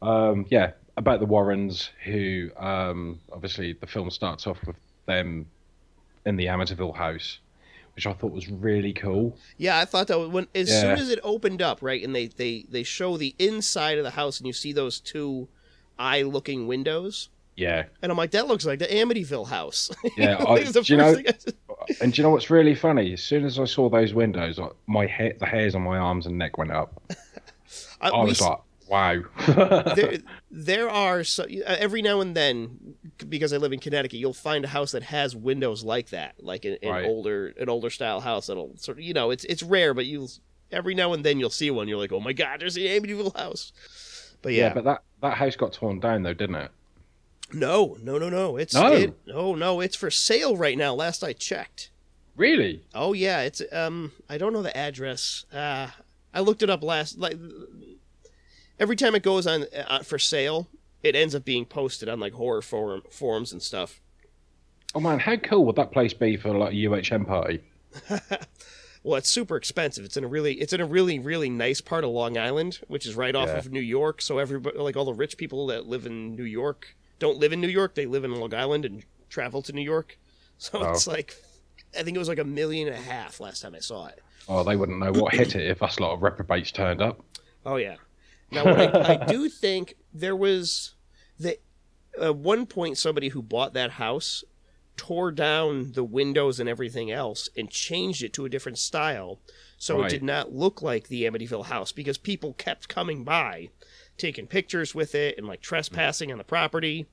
[0.00, 4.76] Um, yeah, about the Warrens, who um, obviously the film starts off with
[5.06, 5.46] them
[6.26, 7.38] in the Amityville house,
[7.94, 9.36] which I thought was really cool.
[9.56, 10.80] Yeah, I thought that when as Yeah.
[10.80, 14.10] soon as it opened up, right, and they they they show the inside of the
[14.10, 15.48] house, and you see those two
[15.98, 19.90] eye-looking windows, Yeah, and I'm like, that looks like the Amityville house.
[20.16, 23.12] Yeah, I- you know- I- and do you know what's really funny?
[23.12, 26.26] As soon as I saw those windows, like, my hair, the hairs on my arms
[26.26, 27.02] and neck went up.
[28.00, 28.58] I, I was s- like,
[28.92, 29.22] wow.
[29.96, 30.18] there,
[30.50, 31.46] there are so, uh,
[31.78, 32.94] every now and then
[33.28, 36.64] because I live in Connecticut, you'll find a house that has windows like that, like
[36.64, 37.04] an, an Right.
[37.06, 40.28] older an older style house that'll sort of you know it's it's rare, but you
[40.70, 41.88] every now and then you'll see one.
[41.88, 43.72] You're like, oh my god, there's the Amityville house.
[44.42, 44.68] But yeah.
[44.68, 46.70] yeah, but that that house got torn down though, didn't it?
[47.54, 48.56] no, no, no, no.
[48.56, 48.92] It's No.
[48.92, 49.80] it, no, no.
[49.80, 50.94] It's for sale right now.
[50.94, 51.90] Last I checked.
[52.36, 52.82] Really?
[52.94, 54.12] Oh yeah, it's um.
[54.28, 55.44] I don't know the address.
[55.52, 55.88] Uh,
[56.32, 57.18] I looked it up last.
[57.18, 57.36] Like
[58.82, 60.68] every time it goes on uh, for sale,
[61.02, 64.00] it ends up being posted on like horror forum forums and stuff.
[64.94, 67.60] Oh man, how cool would that place be for like a UHM party?
[69.04, 70.04] Well, it's super expensive.
[70.04, 73.04] It's in a really, it's in a really, really nice part of Long Island, which
[73.04, 73.58] is right off Yeah.
[73.58, 74.22] of New York.
[74.22, 77.60] So everybody, like all the rich people that live in New York, don't live in
[77.60, 77.96] New York.
[77.96, 80.18] They live in Long Island and travel to New York.
[80.58, 80.92] So Oh.
[80.92, 81.34] it's like
[81.98, 84.20] I think it was like a million and a half last time I saw it.
[84.48, 87.20] Oh, they wouldn't know what hit it if us lot of reprobates turned up.
[87.66, 87.96] Oh yeah.
[88.52, 90.94] Now what I, I do think there was
[91.38, 91.58] the
[92.20, 94.44] at one point somebody who bought that house
[94.96, 99.40] tore down the windows and everything else and changed it to a different style
[99.78, 103.70] so it did not look like the Amityville house because people kept coming by
[104.16, 105.64] taking pictures with it and like mm.
[105.64, 107.06] trespassing on the property.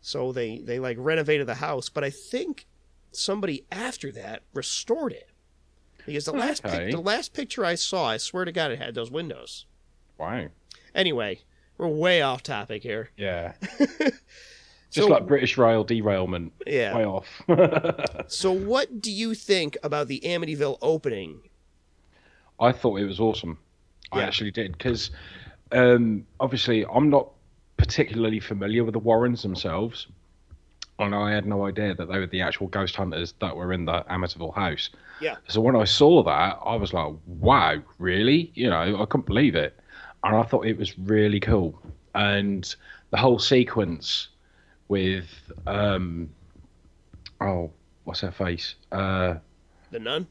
[0.00, 2.66] So they they like renovated the house but i think
[3.10, 5.30] somebody after that restored it
[6.06, 8.94] because the last pic- the last picture i saw i swear to god it had
[8.94, 9.66] those windows.
[10.16, 10.48] Wow.
[10.94, 11.38] Anyway
[11.76, 13.52] we're way off topic here Yeah.
[14.90, 16.52] So- Just like British rail derailment.
[16.66, 17.26] yeah Way off.
[18.28, 21.40] So, what do you think about the Amityville opening?
[22.58, 23.58] I thought it was awesome.
[24.12, 25.10] I actually did because
[25.72, 27.28] um, obviously I'm not
[27.76, 30.06] particularly familiar with the Warrens themselves,
[30.98, 33.84] and I had no idea that they were the actual ghost hunters that were in
[33.84, 34.88] the Amityville house.
[35.20, 35.36] Yeah.
[35.48, 39.54] So when I saw that, I was like, "Wow, really?" You know, I couldn't believe
[39.54, 39.78] it,
[40.24, 41.80] and I thought it was really cool,
[42.14, 42.74] and
[43.10, 44.28] the whole sequence
[44.88, 45.26] with
[45.66, 46.30] um,
[47.40, 47.70] oh,
[48.04, 48.74] what's her face?
[48.92, 49.34] Uh,
[49.90, 50.26] The nun?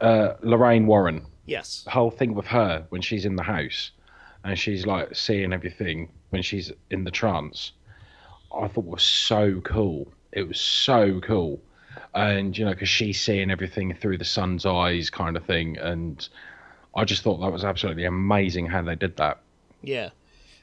[0.00, 1.82] uh, Lorraine Warren Yes.
[1.84, 3.90] the whole thing with her when she's in the house
[4.44, 7.72] and she's like seeing everything when she's in the trance
[8.58, 11.60] i thought was so cool it was so cool
[12.14, 16.28] and you know because she's seeing everything through the sun's eyes kind of thing and
[16.94, 19.38] i just thought that was absolutely amazing how they did that
[19.82, 20.10] Yeah.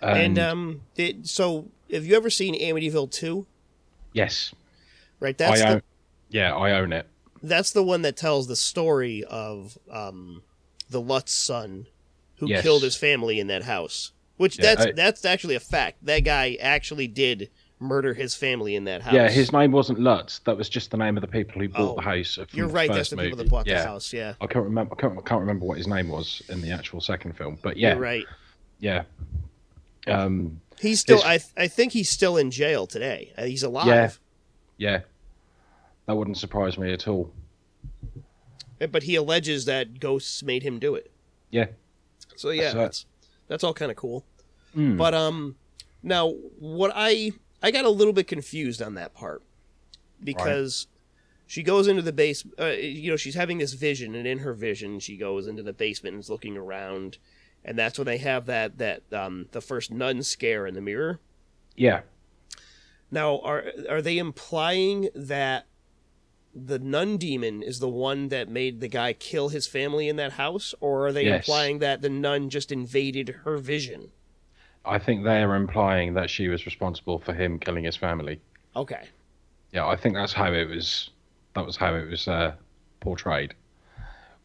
[0.01, 3.45] and, And, um, it, so have you ever seen Amityville 2?
[4.13, 4.53] yes
[5.19, 5.37] Right.
[5.37, 5.81] That's i the, own
[6.29, 7.07] yeah i own it
[7.43, 10.43] that's the one that tells the story of um,
[10.89, 11.87] the Lutz son
[12.37, 12.61] who Yes.
[12.63, 14.11] killed his family in that house.
[14.37, 16.03] Which Yeah, that's I- that's actually a fact.
[16.05, 17.49] That guy actually did
[17.81, 19.13] murder his family in that house.
[19.13, 21.93] yeah his name wasn't lutz that was just the name of the people who bought
[21.93, 22.91] Oh, the house You're right.
[22.91, 23.81] That's the people that bought yeah.
[23.81, 24.13] the house.
[24.13, 24.33] Yeah.
[24.39, 24.93] I can't remember.
[24.97, 27.77] I can't, I can't remember what his name was in the actual second film, but
[27.77, 28.25] yeah, You're right.
[28.79, 29.03] yeah.
[30.07, 31.21] Um, He's still.
[31.23, 33.33] His- I I think he's still in jail today.
[33.37, 33.87] Uh, He's alive.
[33.87, 34.11] Yeah.
[34.77, 34.99] yeah,
[36.07, 37.31] that wouldn't surprise me at all.
[38.79, 41.11] But he alleges that ghosts made him do it.
[41.51, 41.67] Yeah,
[42.35, 43.05] So yeah, So- that's
[43.47, 44.23] that's all kind of cool.
[44.75, 44.97] Mm.
[44.97, 45.55] But um,
[46.01, 46.29] now
[46.59, 49.43] what I I got a little bit confused on that part
[50.23, 50.87] because
[51.47, 52.43] she goes into the base.
[52.59, 55.73] Uh, you know, she's having this vision, and in her vision, she goes into the
[55.73, 57.17] basement and is looking around,
[57.63, 61.19] and that's when they have that that um the first nun scare in the mirror.
[61.75, 62.01] yeah.
[63.13, 65.65] Now, are are they implying that
[66.55, 70.33] the nun demon is the one that made the guy kill his family in that
[70.33, 71.45] house, or are they Yes.
[71.47, 74.11] implying that the nun just invaded her vision?
[74.85, 78.39] I think they are implying that she was responsible for him killing his family.
[78.75, 79.07] Okay.
[79.71, 81.09] Yeah, I think that's how it was.
[81.55, 82.53] That was how it was uh,
[82.99, 83.53] portrayed,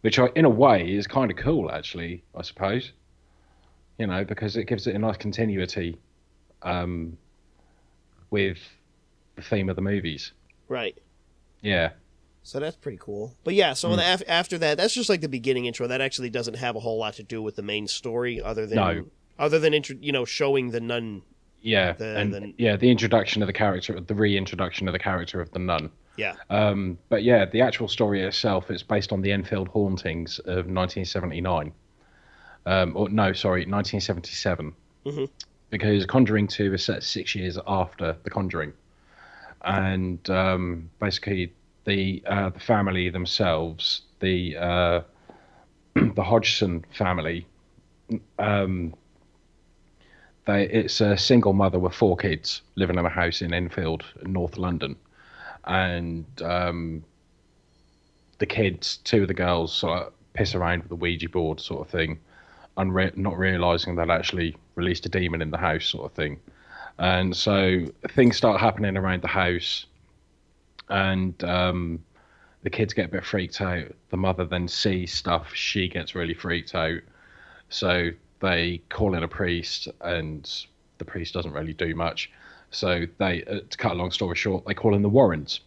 [0.00, 2.22] which, I, in a way, is kind of cool, actually.
[2.34, 2.92] I suppose.
[3.98, 5.96] You know, because it gives it a nice continuity
[6.62, 7.16] um,
[8.30, 8.58] with
[9.36, 10.32] the theme of the movies.
[10.68, 10.96] Right.
[11.62, 11.90] Yeah,
[12.42, 13.34] So that's pretty cool.
[13.42, 13.98] But yeah, so Hmm.
[13.98, 15.86] af- after that, that's just like the beginning intro.
[15.88, 18.76] That actually doesn't have a whole lot to do with the main story, other than
[18.76, 19.04] No.
[19.38, 21.22] Other than intro, you know showing the nun.
[21.62, 25.40] yeah, The- and the- yeah, the introduction of the character, the reintroduction of the character
[25.40, 25.90] of the nun.
[26.16, 26.34] Yeah.
[26.48, 31.72] Um, but yeah, the actual story itself is based on the Enfield hauntings of 1979.
[32.66, 34.72] Um, or no, sorry, 1977.
[35.04, 35.28] Mhm.
[35.70, 38.72] Because Conjuring 2 is set six years after The Conjuring,
[39.64, 41.52] and um, basically
[41.84, 45.00] the uh, the family themselves, the uh,
[45.94, 47.46] the Hodgson family,
[48.38, 48.94] um,
[50.46, 54.56] they it's a single mother with four kids living in a house in Enfield, North
[54.56, 54.96] London
[55.66, 57.04] and um,
[58.38, 61.86] the kids, two of the girls, sort of piss around with the Ouija board, sort
[61.86, 62.18] of thing,
[62.76, 66.38] unre- not realizing they'd actually released a demon in the house, sort of thing.
[66.98, 69.86] And so things start happening around the house,
[70.88, 72.04] and um,
[72.62, 73.88] the kids get a bit freaked out.
[74.10, 77.00] The mother then sees stuff; she gets really freaked out.
[77.68, 78.10] So
[78.40, 80.66] they call in a priest, and
[80.98, 82.30] the priest doesn't really do much.
[82.70, 85.60] So they, uh, to cut a long story short, they call in the Warrens,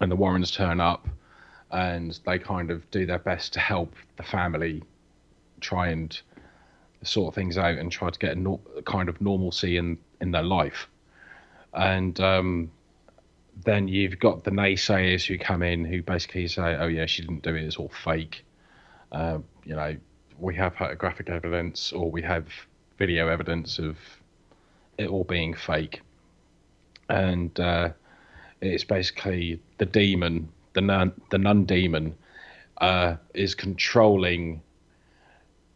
[0.00, 1.08] and the Warrens turn up,
[1.70, 4.82] and they kind of do their best to help the family
[5.60, 6.20] try and
[7.02, 10.42] sort things out and try to get a nor- kind of normalcy in in their
[10.42, 10.88] life.
[11.72, 12.70] And um,
[13.64, 17.42] then you've got the naysayers who come in who basically say, "Oh yeah, she didn't
[17.42, 18.44] do it; it's all fake."
[19.12, 19.96] Uh, you know,
[20.40, 22.46] we have photographic evidence or we have
[22.98, 23.96] video evidence of
[24.98, 26.00] it all being fake,
[27.08, 27.90] and uh,
[28.60, 32.14] it's basically the demon the nun the nun demon
[32.80, 34.62] uh, is controlling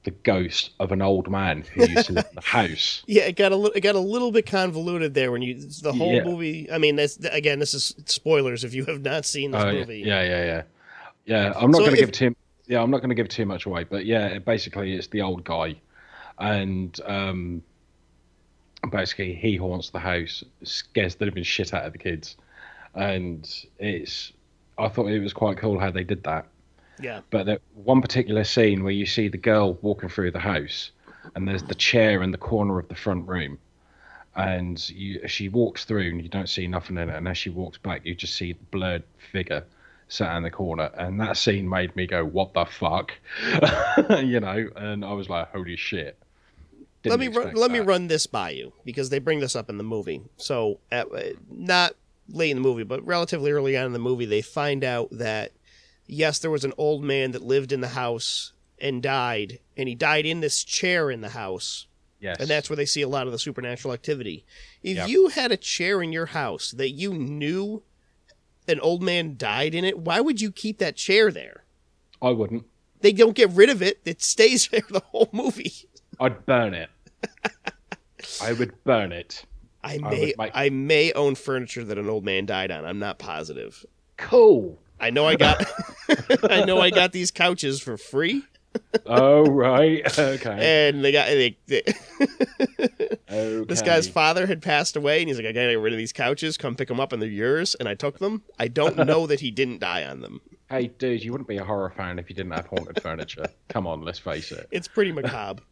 [0.04, 3.02] the ghost of an old man who used to live in the house.
[3.06, 5.92] Yeah, it got a little, it got a little bit convoluted there when you the
[5.92, 6.24] whole Yeah.
[6.24, 6.70] movie.
[6.70, 10.00] I mean, that's again, this is spoilers if you have not seen this yeah, movie.
[10.00, 10.62] yeah, yeah, yeah.
[11.26, 12.34] Yeah, I'm not So going to give too.
[12.66, 15.44] Yeah, I'm not going to give too much away, but yeah, basically it's the old
[15.44, 15.76] guy,
[16.38, 17.62] and um,
[18.90, 22.36] basically he haunts the house, scares the living shit out of the kids,
[22.94, 23.48] and
[23.78, 24.32] it's.
[24.76, 26.46] I thought it was quite cool how they did that.
[26.98, 27.20] yeah.
[27.30, 30.90] But there, one particular scene where you see the girl walking through the house,
[31.34, 33.58] and there's the chair in the corner of the front room,
[34.34, 37.50] and you, she walks through and you don't see nothing in it, and as she
[37.50, 39.64] walks back, you just see the blurred figure
[40.08, 43.12] sat in the corner, and that scene made me go, "What the fuck,"
[44.22, 46.18] you know, and I was like, "Holy shit!"
[47.04, 49.68] let Didn't me run, let me run this by you because they bring this up
[49.68, 50.22] in the movie.
[50.36, 51.96] So, at, uh, not
[52.28, 55.52] late in the movie, but relatively early on in the movie, they find out that
[56.06, 59.94] yes, there was an old man that lived in the house and died, and he
[59.94, 61.86] died in this chair in the house,
[62.20, 64.44] Yes, and that's where they see a lot of the supernatural activity.
[64.82, 65.06] If Yeah.
[65.06, 67.82] you had a chair in your house that you knew
[68.68, 71.64] an old man died in it, why would you keep that chair there?
[72.22, 72.64] I wouldn't.
[73.00, 75.72] They don't get rid of it; it stays there the whole movie.
[76.20, 76.90] I'd burn it.
[78.42, 79.44] I would burn it.
[79.82, 82.84] I may make- I may own furniture that an old man died on.
[82.86, 83.84] I'm not positive.
[84.16, 84.78] Cool.
[85.00, 85.62] I know I got
[86.50, 88.42] I know I got these couches for free
[89.06, 90.02] Oh right.
[90.18, 90.88] Okay.
[90.88, 91.82] and they got they, they,
[93.30, 93.64] okay.
[93.68, 95.98] this guy's father had passed away and he's like I got to get rid of
[95.98, 98.42] these couches, come pick them up and they're yours and I took them.
[98.58, 100.40] I don't know that he didn't die on them.
[100.70, 103.46] Hey, dude, you wouldn't be a horror fan if you didn't have haunted furniture.
[103.68, 104.66] Come on, let's face it.
[104.70, 105.62] It's pretty macabre.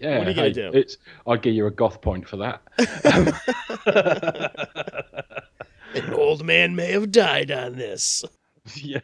[0.00, 0.70] Yeah, What are you gonna do?
[0.72, 0.96] It's.
[1.26, 2.62] I'd give you a goth point for that.
[5.94, 8.24] An old man may have died on this.
[8.82, 9.00] yeah,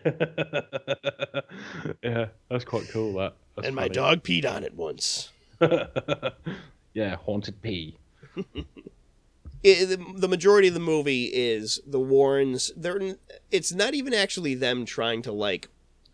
[2.03, 3.15] yeah, that's quite cool.
[3.15, 3.35] That.
[3.55, 3.95] That's and my funny.
[3.95, 5.31] dog peed on it once.
[6.95, 7.97] yeah, haunted pee.
[9.63, 12.71] it, the, the majority of the movie is the Warrens.
[12.77, 13.17] They're
[13.51, 15.69] it's not even actually them trying to like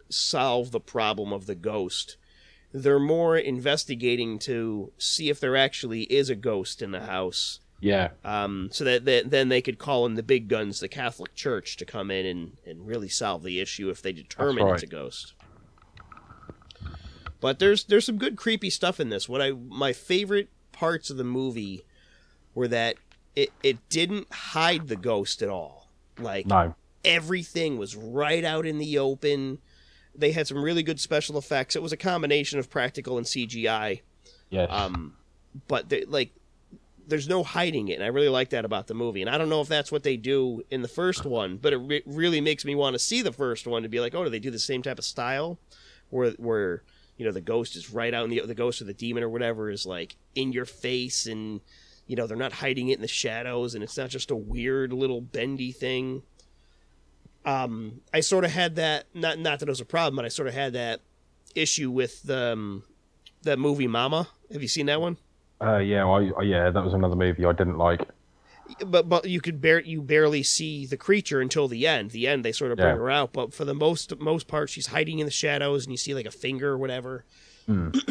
[0.08, 2.16] solve the problem of the ghost.
[2.72, 8.10] They're more investigating to see if there actually is a ghost in the house, Yeah,
[8.24, 11.76] um, so that, that then they could call in the big guns, the Catholic Church,
[11.78, 14.74] to come in and, and really solve the issue if they determine right.
[14.74, 15.34] it's a ghost.
[17.40, 19.28] But there's there's some good creepy stuff in this.
[19.28, 21.82] What I my favorite parts of the movie
[22.54, 22.96] were that
[23.34, 25.88] it it didn't hide the ghost at all.
[26.18, 29.58] Like no, everything was right out in the open.
[30.14, 31.74] They had some really good special effects.
[31.74, 34.02] It was a combination of practical and CGI.
[34.50, 35.16] yes, Um,
[35.68, 36.34] but they, like,
[37.12, 39.20] there's no hiding it, and I really like that about the movie.
[39.20, 41.76] And I don't know if that's what they do in the first one, but it
[41.76, 44.30] re- really makes me want to see the first one to be like, oh, do
[44.30, 45.58] they do the same type of style,
[46.08, 46.82] where where
[47.18, 49.28] you know the ghost is right out in the the ghost or the demon or
[49.28, 51.60] whatever is like in your face, and
[52.06, 54.90] you know they're not hiding it in the shadows, and it's not just a weird
[54.90, 56.22] little bendy thing.
[57.44, 60.28] Um, I sort of had that not not that it was a problem, but I
[60.28, 61.02] sort of had that
[61.54, 62.84] issue with um,
[63.42, 64.28] that movie Mama.
[64.50, 65.18] Have you seen that one?
[65.62, 68.08] Uh, yeah, I, I- yeah, that was another movie I didn't like.
[68.86, 72.10] But but you could bear you barely see the creature until the end.
[72.12, 72.94] The end they sort of bring Yeah.
[72.96, 75.98] her out, but for the most most part she's hiding in the shadows, and you
[75.98, 77.24] see like a finger or whatever.
[77.66, 77.90] Hmm.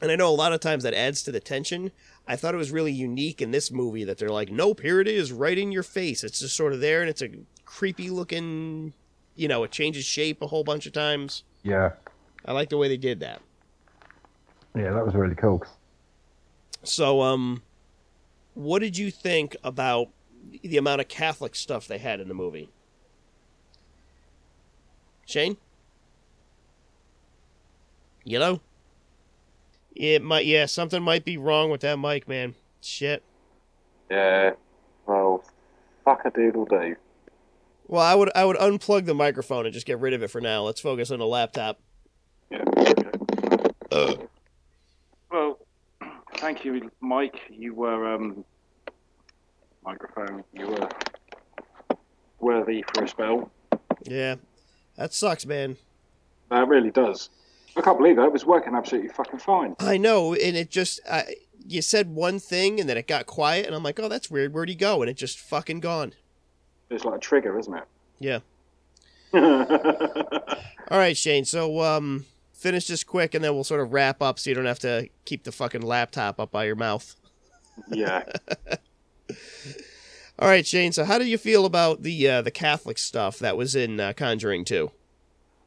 [0.00, 1.92] and I know a lot of times that adds to the tension.
[2.26, 5.06] I thought it was really unique in this movie that they're like, nope, here it
[5.08, 6.24] is, right in your face.
[6.24, 7.28] It's just sort of there, and it's a
[7.64, 8.94] creepy looking.
[9.36, 11.44] You know, it changes shape a whole bunch of times.
[11.62, 11.92] Yeah,
[12.44, 13.40] I like the way they did that.
[14.74, 15.62] yeah, that was really cool.
[16.82, 17.62] So, um,
[18.54, 20.08] what did you think about
[20.62, 22.70] the amount of Catholic stuff they had in the movie?
[25.26, 25.56] Shane?
[28.24, 28.60] You know?
[29.94, 32.54] It might, yeah, something might be wrong with that mic, man.
[32.80, 33.22] Shit.
[34.10, 34.52] Yeah.
[35.06, 35.44] Well,
[36.04, 36.96] fuck a doodle do.
[37.86, 40.40] Well, I would, I would unplug the microphone and just get rid of it for
[40.40, 40.62] now.
[40.62, 41.78] Let's focus on the laptop.
[42.50, 42.64] Yeah.
[43.92, 44.28] Okay.
[45.30, 45.58] Well,
[46.42, 47.40] thank you, Mike.
[47.48, 48.44] You were um,
[49.84, 50.42] microphone.
[50.52, 50.88] You were
[52.40, 53.50] worthy for a spell.
[54.02, 54.34] Yeah,
[54.96, 55.76] that sucks, man.
[56.50, 57.30] That really does.
[57.76, 58.26] I can't believe that.
[58.26, 59.76] It was working absolutely fucking fine.
[59.78, 61.36] I know, and it just, I,
[61.66, 64.52] you said one thing and then it got quiet, and I'm like, oh, that's weird.
[64.52, 65.00] Where'd he go?
[65.00, 66.12] And it just fucking gone.
[66.90, 67.84] It's like a trigger, isn't it?
[68.18, 68.40] Yeah.
[70.90, 71.46] All right, Shane.
[71.46, 72.26] So, um,
[72.62, 75.08] finish this quick, and then we'll sort of wrap up, so you don't have to
[75.24, 77.14] keep the fucking laptop up by your mouth.
[77.90, 78.22] yeah.
[80.38, 80.92] All right, Shane.
[80.92, 84.12] So, how do you feel about the uh, the Catholic stuff that was in uh,
[84.16, 84.90] Conjuring Two?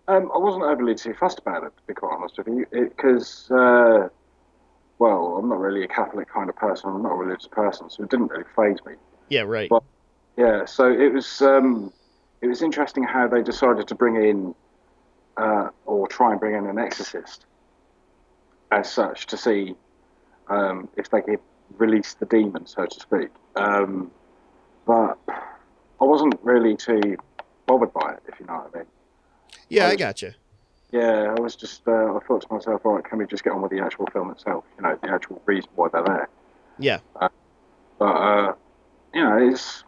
[0.07, 3.49] Um, I wasn't overly too fussed about it, to be quite honest with you, because,
[3.49, 4.07] uh,
[4.99, 6.91] well, I'm not really a Catholic kind of person.
[6.91, 8.93] I'm not a religious person, so it didn't really phase me.
[9.29, 9.69] Yeah, right.
[9.71, 9.83] Well-
[10.37, 11.91] Yeah, so it was um,
[12.41, 14.53] it was interesting how they decided to bring in
[15.37, 17.45] uh, or try and bring in an exorcist
[18.71, 19.75] as such to see
[20.47, 21.39] um, if they could
[21.77, 23.29] release the demon, so to speak.
[23.55, 24.11] Um,
[24.85, 27.17] but I wasn't really too
[27.65, 28.87] bothered by it, if you know what I mean.
[29.69, 30.31] yeah, I I was- got you.
[30.91, 33.51] Yeah, I was just uh, I thought to myself, all right, can we just get
[33.51, 34.63] on with the actual film itself?
[34.77, 36.29] You know, the actual reason why they're there.
[36.79, 36.99] Yeah,
[37.99, 38.53] But uh,
[39.13, 39.83] you know, it's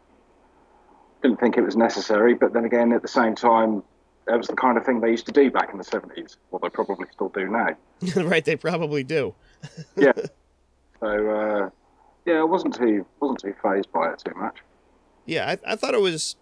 [1.21, 2.33] didn't think it was necessary.
[2.33, 3.83] But then again, at the same time,
[4.27, 6.37] that was the kind of thing they used to do back in the seventies.
[6.51, 7.75] Well, they probably still do now.
[8.15, 8.43] right.
[8.43, 9.33] They probably do.
[9.95, 10.13] Yeah.
[10.99, 11.69] so uh,
[12.25, 14.57] yeah, I wasn't too wasn't too phased by it too much.
[15.25, 16.35] Yeah, I, I thought it was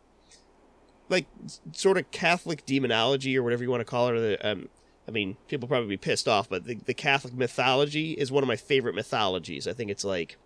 [1.10, 1.28] like
[1.72, 4.16] sort of Catholic demonology or whatever you want to call it.
[4.16, 4.70] Or the, um,
[5.08, 8.48] I mean, people probably be pissed off, but the, the Catholic mythology is one of
[8.48, 9.68] my favorite mythologies.
[9.68, 10.38] I think it's like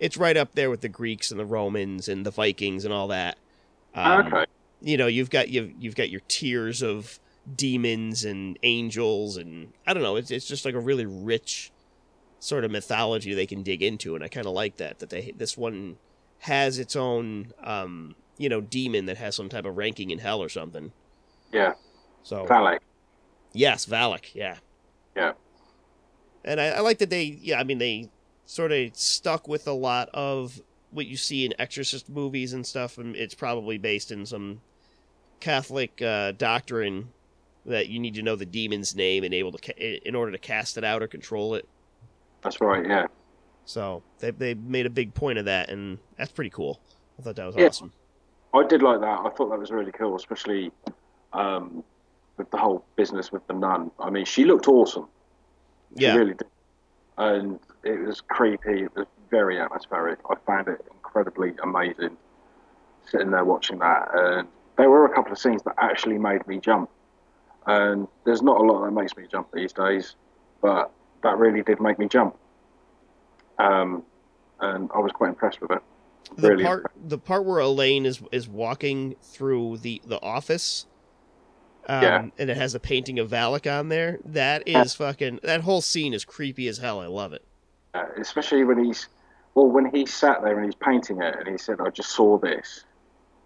[0.00, 3.08] it's right up there with the Greeks and the Romans and the Vikings and all
[3.08, 3.36] that.
[3.94, 4.46] Um, okay.
[4.84, 7.18] You know, you've got you've you've got your tiers of
[7.56, 10.16] demons and angels and I don't know.
[10.16, 11.72] It's it's just like a really rich
[12.38, 14.98] sort of mythology they can dig into, and I kind of like that.
[14.98, 15.96] That they this one
[16.40, 20.42] has its own um, you know demon that has some type of ranking in hell
[20.42, 20.92] or something.
[21.50, 21.74] Yeah.
[22.22, 22.80] So Valak.
[23.52, 24.56] yes, Valak, yeah,
[25.16, 25.32] Yeah.
[26.44, 28.10] and I, I like that they yeah I mean they
[28.44, 30.60] sort of stuck with a lot of
[30.90, 34.60] what you see in Exorcist movies and stuff, and it's probably based in some
[35.40, 37.10] Catholic uh, doctrine
[37.66, 40.38] that you need to know the demon's name and able to ca- in order to
[40.38, 41.66] cast it out or control it.
[42.42, 42.86] That's right.
[42.86, 43.06] Yeah.
[43.64, 46.80] So they they made a big point of that, and that's pretty cool.
[47.18, 47.66] I thought that was Yeah.
[47.68, 47.92] awesome.
[48.52, 49.20] I did like that.
[49.20, 50.70] I thought that was really cool, especially
[51.32, 51.82] um,
[52.36, 53.90] with the whole business with the nun.
[53.98, 55.08] I mean, she looked awesome.
[55.98, 56.14] She Yeah.
[56.16, 56.46] really did.
[57.16, 58.82] And it was creepy.
[58.84, 60.18] It was very atmospheric.
[60.30, 62.16] I found it incredibly amazing
[63.06, 64.08] sitting there watching that.
[64.14, 66.90] And there were a couple of scenes that actually made me jump.
[67.66, 70.16] And there's not a lot that makes me jump these days,
[70.60, 70.90] but
[71.22, 72.36] that really did make me jump.
[73.58, 74.02] Um,
[74.60, 75.82] and I was quite impressed with it.
[76.36, 80.86] The Really part the part where Elaine is is walking through the the office.
[81.86, 82.26] Um, Yeah.
[82.38, 84.18] and it has a painting of Valak on there.
[84.24, 85.40] That is fucking.
[85.42, 87.00] That whole scene is creepy as hell.
[87.00, 87.44] I love it.
[87.94, 89.08] Uh, especially when he's
[89.54, 92.36] well when he sat there and he's painting it and he said i just saw
[92.38, 92.84] this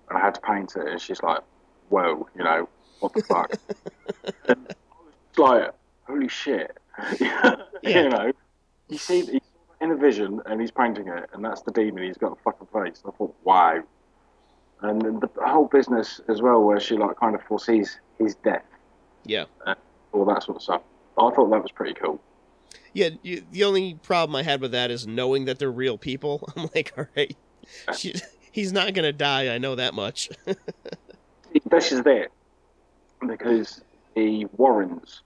[0.08, 1.40] and i had to paint it and she's like
[1.88, 2.68] whoa you know
[3.00, 3.52] what the fuck?
[4.48, 5.74] And I was like
[6.06, 6.76] holy shit.
[7.82, 8.32] You know
[8.88, 9.40] you see he's
[9.80, 12.66] in a vision and he's painting it and that's the demon he's got a fucking
[12.72, 13.02] face.
[13.06, 13.82] I thought wow.
[14.80, 18.64] And then the whole business as well where she like kind of foresees his death.
[19.24, 19.44] Yeah.
[20.12, 20.82] all that sort of stuff.
[21.16, 22.20] I thought that was pretty cool.
[22.92, 26.48] Yeah, you, the only problem I had with that is knowing that they're real people.
[26.56, 27.36] I'm like, all right,
[27.96, 28.14] she,
[28.52, 29.54] he's not gonna die.
[29.54, 30.30] I know that much.
[31.66, 32.30] this is it
[33.26, 33.82] because
[34.14, 35.22] the Warrens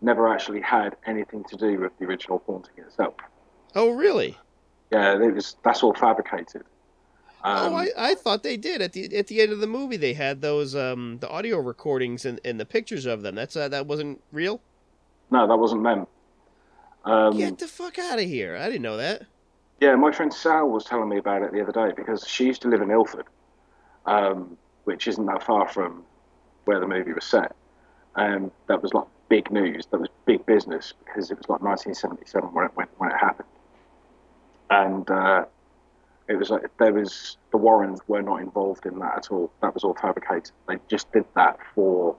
[0.00, 3.14] never actually had anything to do with the original haunting itself.
[3.74, 4.36] oh, really?
[4.92, 6.62] Yeah, it was that's all fabricated.
[7.42, 9.96] Um, oh, I, I thought they did at the at the end of the movie.
[9.96, 13.34] They had those um the audio recordings and, and the pictures of them.
[13.34, 14.60] That's uh, that wasn't real.
[15.30, 16.06] no, that wasn't them.
[17.04, 18.56] Um, Get the fuck out of here!
[18.56, 19.22] I didn't know that.
[19.80, 22.62] Yeah, my friend Sal was telling me about it the other day because she used
[22.62, 23.26] to live in Ilford,
[24.06, 26.04] um, which isn't that far from
[26.64, 27.54] where the movie was set.
[28.16, 29.86] And that was like big news.
[29.90, 33.48] That was big business because it was like 1977 when it when, when it happened.
[34.70, 35.44] And uh,
[36.28, 39.52] it was like there was the Warrens were not involved in that at all.
[39.60, 40.50] That was all fabricated.
[40.66, 42.16] They just did that for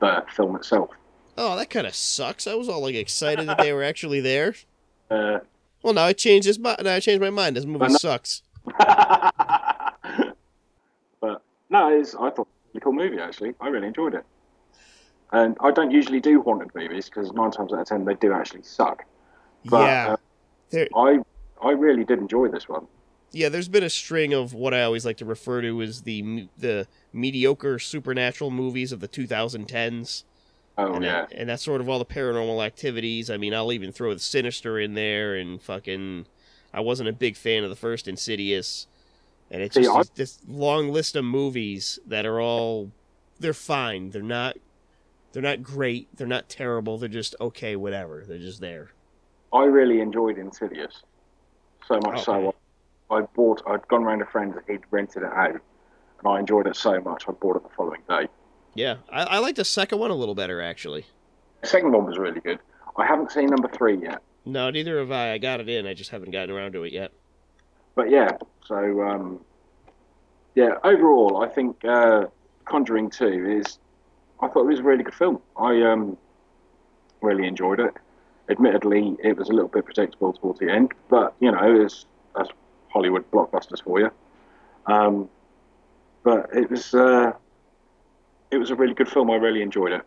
[0.00, 0.90] the film itself.
[1.36, 2.46] Oh, that kind of sucks.
[2.46, 4.54] I was all like excited that they were actually there.
[5.10, 5.40] Uh,
[5.82, 6.58] Well, now I changed this.
[6.58, 7.56] mi- Now I changed my mind.
[7.56, 8.42] This movie sucks.
[11.20, 13.54] but no, it's, I thought it was a cool movie actually.
[13.60, 14.24] I really enjoyed it.
[15.32, 18.32] And I don't usually do haunted movies because nine times out of ten they do
[18.32, 19.04] actually suck.
[19.64, 20.16] But yeah,
[20.74, 20.84] uh.
[20.96, 21.18] I
[21.62, 22.86] I really did enjoy this one.
[23.32, 26.48] Yeah, there's been a string of what I always like to refer to as the
[26.58, 30.24] the mediocre supernatural movies of the 2010s.
[30.78, 33.28] Oh and, yeah, that, and that's sort of all the paranormal activities.
[33.30, 36.26] I mean, I'll even throw the Sinister in there, and fucking,
[36.72, 38.86] I wasn't a big fan of the first Insidious,
[39.50, 42.90] and it's See, just this, long list of movies that are all,
[43.38, 44.10] they're fine.
[44.10, 44.56] They're not,
[45.32, 46.08] they're not great.
[46.16, 46.96] They're not terrible.
[46.96, 47.76] They're just okay.
[47.76, 48.24] Whatever.
[48.26, 48.92] They're just there.
[49.52, 51.02] I really enjoyed Insidious.
[51.86, 52.56] So much so Okay.
[53.10, 53.62] I, I bought.
[53.66, 54.54] I'd gone around a friend.
[54.66, 57.24] He'd rented it out, and I enjoyed it so much.
[57.28, 58.28] I bought it the following day.
[58.74, 61.06] Yeah, I, I like the second one a little better actually.
[61.60, 62.58] The second one was really good.
[62.96, 65.32] I haven't seen number three yet, No, neither have I.
[65.32, 65.86] I got it in.
[65.86, 67.12] I just haven't gotten around to it yet.
[67.94, 68.30] but yeah.
[68.66, 69.40] So um,
[70.54, 70.74] yeah.
[70.84, 72.26] Overall, I think uh,
[72.64, 73.78] Conjuring Two is.
[74.40, 75.40] I thought it was a really good film.
[75.56, 76.16] I um,
[77.20, 77.94] really enjoyed it.
[78.48, 82.50] Admittedly, it was a little bit predictable towards the end, but you know, it's that's
[82.88, 84.10] Hollywood blockbusters for you.
[84.86, 85.28] Um,
[86.24, 87.32] but it was uh,
[88.52, 89.30] it was a really good film.
[89.30, 90.02] I really enjoyed it.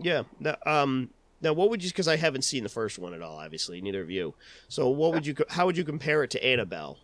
[0.00, 0.24] Yeah.
[0.40, 1.88] Now, um, now what would you?
[1.88, 3.38] Because I haven't seen the first one at all.
[3.38, 4.34] Obviously, neither of you.
[4.68, 5.34] So, what would you?
[5.48, 6.98] How would you compare it to Annabelle?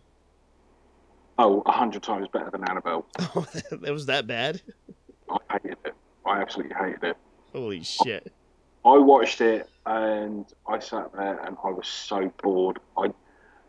[1.39, 3.07] Oh, a hundred times better than Annabelle.
[3.35, 4.61] Oh, that was that bad.
[5.29, 5.95] I hated it.
[6.25, 7.17] I absolutely hated it.
[7.53, 8.31] Holy shit.
[8.83, 12.79] I watched it and I sat there and I was so bored.
[12.97, 13.13] I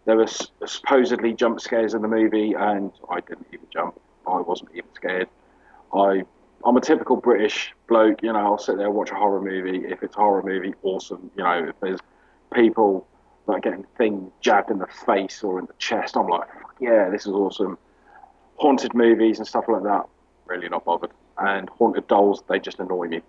[0.05, 4.01] there was supposedly jump scares in the movie and I didn't even jump.
[4.27, 5.29] I wasn't even scared.
[5.95, 6.25] I
[6.65, 8.23] I'm a typical British bloke.
[8.23, 9.87] You know, I'll sit there and watch a horror movie.
[9.87, 11.31] If it's a horror movie, awesome.
[11.37, 12.01] You know, if there's
[12.55, 13.07] people
[13.47, 16.49] like getting things jabbed in the face or in the chest, I'm like,
[16.81, 17.79] yeah, this is awesome.
[18.57, 20.07] Haunted movies and stuff like that,
[20.47, 21.11] really not bothered.
[21.39, 23.23] And haunted dolls, they just annoy me.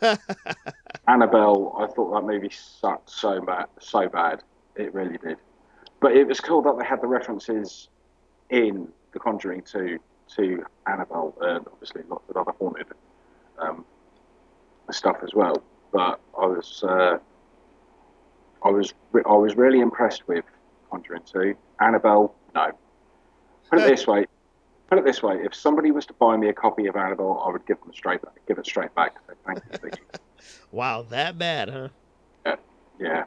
[1.06, 4.42] Annabelle, I thought that movie sucked so bad, so bad.
[4.74, 5.36] It really did.
[6.00, 7.88] But it was cool that they had the references
[8.50, 10.00] in The Conjuring 2
[10.36, 12.86] to Annabelle, and obviously lots of other haunted
[13.58, 13.84] um,
[14.90, 15.62] stuff as well.
[15.92, 17.18] But I was, uh,
[18.64, 20.44] I was, re- I was really impressed with
[20.90, 21.54] Conjuring 2.
[21.80, 22.72] Annabelle, no.
[23.70, 24.26] Put it this way.
[24.88, 27.50] Put it this way: if somebody was to buy me a copy of Annabelle, I
[27.50, 29.16] would give them straight, give it straight back.
[29.26, 30.04] Say, Thank you, thank you.
[30.72, 32.56] Wow, that bad, huh?
[32.98, 33.24] Yeah.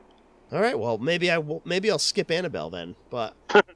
[0.51, 0.77] All right.
[0.77, 1.61] Well, maybe I will.
[1.65, 2.95] Maybe I'll skip Annabelle then.
[3.09, 3.35] But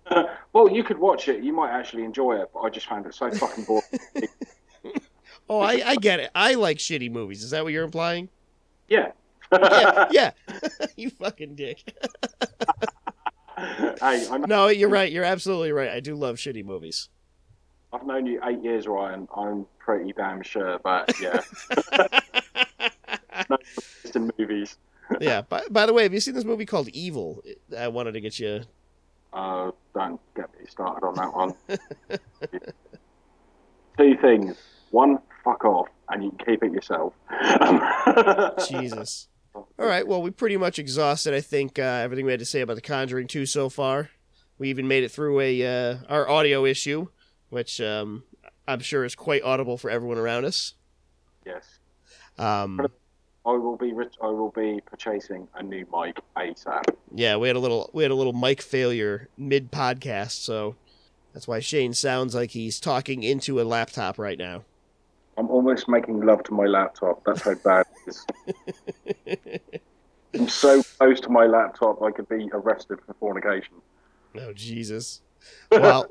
[0.53, 1.43] well, you could watch it.
[1.43, 3.83] You might actually enjoy it, but I just found it so fucking boring.
[5.49, 6.31] oh, I, I get it.
[6.33, 7.43] I like shitty movies.
[7.43, 8.29] Is that what you're implying?
[8.87, 9.11] yeah.
[9.51, 10.07] Yeah.
[10.11, 10.31] yeah.
[10.95, 11.83] you fucking dick.
[14.01, 15.11] hey, No, you're right.
[15.11, 15.89] You're absolutely right.
[15.89, 17.09] I do love shitty movies.
[17.91, 19.27] I've known you eight years, Ryan.
[19.35, 21.41] I'm pretty damn sure, but yeah.
[23.49, 23.57] no
[24.13, 24.77] in movies.
[25.19, 25.41] yeah.
[25.41, 27.43] By, by the way, have you seen this movie called Evil?
[27.75, 28.61] I wanted to get you.
[29.33, 31.53] Uh, don't get me started on that one.
[33.97, 34.55] Two things.
[34.91, 37.13] One, fuck off, and you can keep it yourself.
[38.69, 39.27] Jesus.
[39.53, 40.07] All right.
[40.07, 41.33] Well, we pretty much exhausted.
[41.33, 44.09] I think uh, everything we had to say about The Conjuring 2 so far.
[44.57, 47.07] We even made it through a uh, our audio issue,
[47.49, 48.23] which um,
[48.67, 50.73] I'm sure is quite audible for everyone around us.
[51.45, 51.79] Yes.
[52.37, 52.87] Um,
[53.49, 53.93] I will be.
[53.93, 56.83] Rich, I will be purchasing a new mic ASAP.
[57.15, 60.75] yeah, we had a little we had a little mic failure mid podcast, so
[61.33, 64.65] that's why Shane sounds like he's talking into a laptop right now.
[65.35, 67.23] I'm almost making love to my laptop.
[67.25, 68.15] That's how bad it
[69.25, 69.71] is.
[70.39, 73.75] I'm so close to my laptop, I could be arrested for fornication.
[74.37, 75.21] Oh Jesus.
[75.71, 76.05] Well,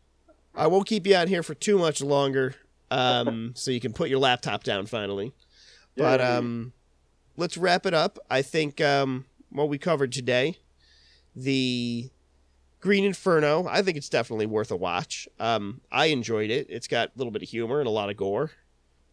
[0.54, 2.54] I won't keep you out here for too much longer,
[2.92, 5.32] um, so you can put your laptop down finally.
[5.96, 6.26] But Yay.
[6.26, 6.72] um,
[7.36, 8.18] let's wrap it up.
[8.30, 10.58] I think um, what we covered today,
[11.34, 12.10] the
[12.80, 13.66] Green Inferno.
[13.68, 15.28] I think it's definitely worth a watch.
[15.38, 16.66] Um, I enjoyed it.
[16.70, 18.50] It's got a little bit of humor and a lot of gore.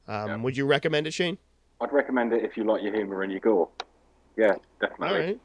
[0.07, 0.35] Um, Yeah.
[0.37, 1.37] Would you recommend it, Shane?
[1.81, 3.69] I'd recommend it if you like your humour and your gore.
[4.37, 5.07] Yeah, definitely.
[5.07, 5.39] All right.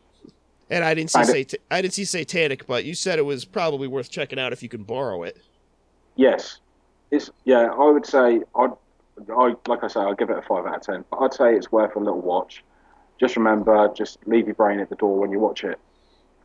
[0.71, 3.89] And I didn't see sat- I didn't see Satanic, but you said it was probably
[3.89, 5.39] worth checking out if you can borrow it.
[6.17, 6.59] Yes,
[7.11, 7.71] it's yeah.
[7.73, 8.71] I would say I'd,
[9.35, 11.05] I like I say I'd give it a five out of ten.
[11.11, 12.63] But I'd say it's worth a little watch.
[13.19, 15.79] Just remember, just leave your brain at the door when you watch it,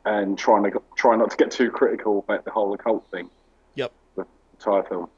[0.05, 3.30] and try not try not to get too critical about the whole occult thing.
[3.76, 3.91] Yep.
[4.15, 5.09] The entire film.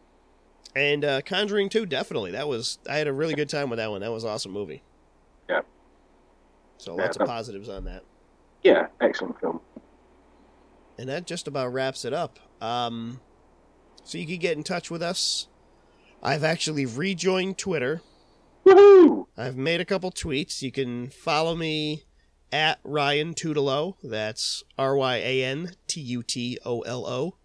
[0.75, 2.31] And uh, Conjuring 2, definitely.
[2.31, 4.01] That was I had a really good time with that one.
[4.01, 4.83] That was an awesome movie.
[5.49, 5.61] Yeah.
[6.77, 8.03] So Yeah, lots of positives on that.
[8.63, 9.61] Yeah, excellent film.
[10.97, 12.39] And that just about wraps it up.
[12.61, 13.21] Um,
[14.03, 15.47] so you can get in touch with us.
[16.21, 18.01] I've actually rejoined Twitter.
[18.65, 19.27] Woohoo!
[19.37, 20.61] I've made a couple tweets.
[20.61, 22.03] You can follow me
[22.51, 23.95] at Ryan Tutolo.
[24.03, 27.35] That's R Y A N T U T O L O.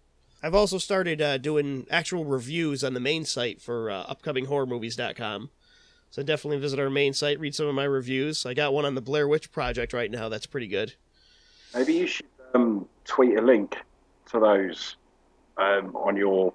[0.43, 5.51] I've also started uh, doing actual reviews on the main site for uh, upcominghorrormovies.com.
[6.09, 8.45] So definitely visit our main site, read some of my reviews.
[8.45, 10.27] I got one on the Blair Witch Project right now.
[10.29, 10.95] That's pretty good.
[11.73, 13.77] Maybe you should um, tweet a link
[14.31, 14.97] to those
[15.57, 16.53] um, on your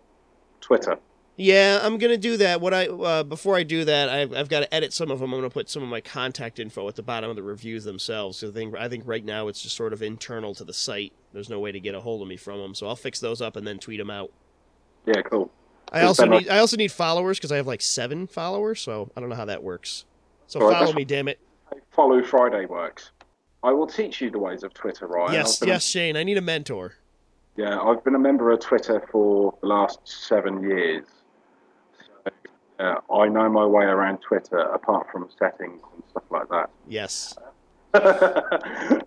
[0.60, 0.98] Twitter.
[1.36, 2.62] Yeah, I'm gonna do that.
[2.62, 5.34] What I uh, before I do that, I've, I've got to edit some of them.
[5.34, 8.38] I'm gonna put some of my contact info at the bottom of the reviews themselves.
[8.38, 11.12] So I think I think right now it's just sort of internal to the site.
[11.34, 13.42] There's no way to get a hold of me from them, so I'll fix those
[13.42, 14.32] up and then tweet them out.
[15.04, 15.50] Yeah, cool.
[15.92, 19.20] I also need I also need followers because I have like seven followers, so I
[19.20, 20.06] don't know how that works.
[20.46, 21.38] So right, follow me, damn it.
[21.90, 23.10] Follow Friday works.
[23.62, 25.34] I will teach you the ways of Twitter, Ryan.
[25.34, 26.16] yes, yes, Shane.
[26.16, 26.94] I need a mentor.
[27.56, 31.04] Yeah, I've been a member of Twitter for the last seven years.
[32.78, 36.70] Uh, I know my way around Twitter, apart from settings and stuff like that.
[36.86, 37.36] Yes.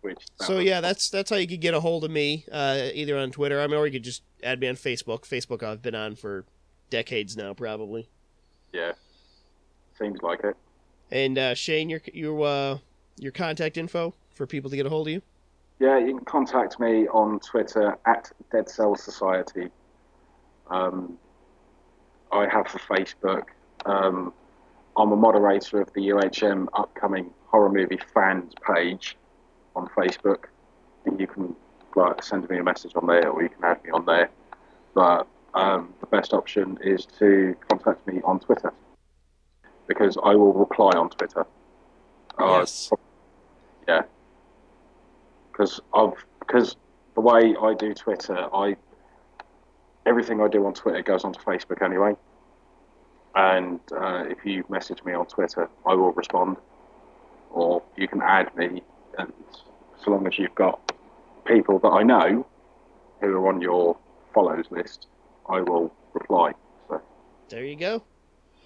[0.00, 3.18] Which So yeah, that's that's how you could get a hold of me, uh, either
[3.18, 3.60] on Twitter.
[3.60, 5.22] I mean, or you could just add me on Facebook.
[5.22, 6.44] Facebook I've been on for
[6.90, 8.08] decades now, probably.
[8.72, 8.92] yeah,
[9.98, 10.56] seems like it.
[11.10, 12.78] And uh, Shane, your your uh,
[13.18, 15.22] your contact info for people to get a hold of you.
[15.80, 19.68] Yeah, you can contact me on Twitter at Dead Cell Society.
[20.70, 21.18] Um,
[22.32, 23.44] I have for Facebook.
[23.86, 24.32] Um,
[24.96, 29.16] I'm a moderator of the UHM upcoming horror movie fans page
[29.76, 30.44] on Facebook.
[31.06, 31.54] And you can
[31.96, 34.28] like send me a message on there, or you can add me on there.
[34.94, 38.72] But um, the best option is to contact me on Twitter
[39.86, 41.46] because I will reply on Twitter.
[42.38, 42.90] Uh, Yes.
[43.88, 44.02] yeah.
[45.50, 46.76] Because I've because
[47.14, 48.76] the way I do Twitter, I
[50.08, 52.14] everything I do on Twitter goes onto Facebook anyway.
[53.34, 56.56] And uh, if you message me on Twitter, I will respond,
[57.50, 58.82] or you can add me,
[59.18, 59.32] and
[60.02, 60.92] so long as you've got
[61.44, 62.46] people that I know
[63.20, 63.96] who are on your
[64.32, 65.06] follows list,
[65.48, 66.54] I will reply.
[66.88, 67.02] So
[67.50, 68.02] There you go.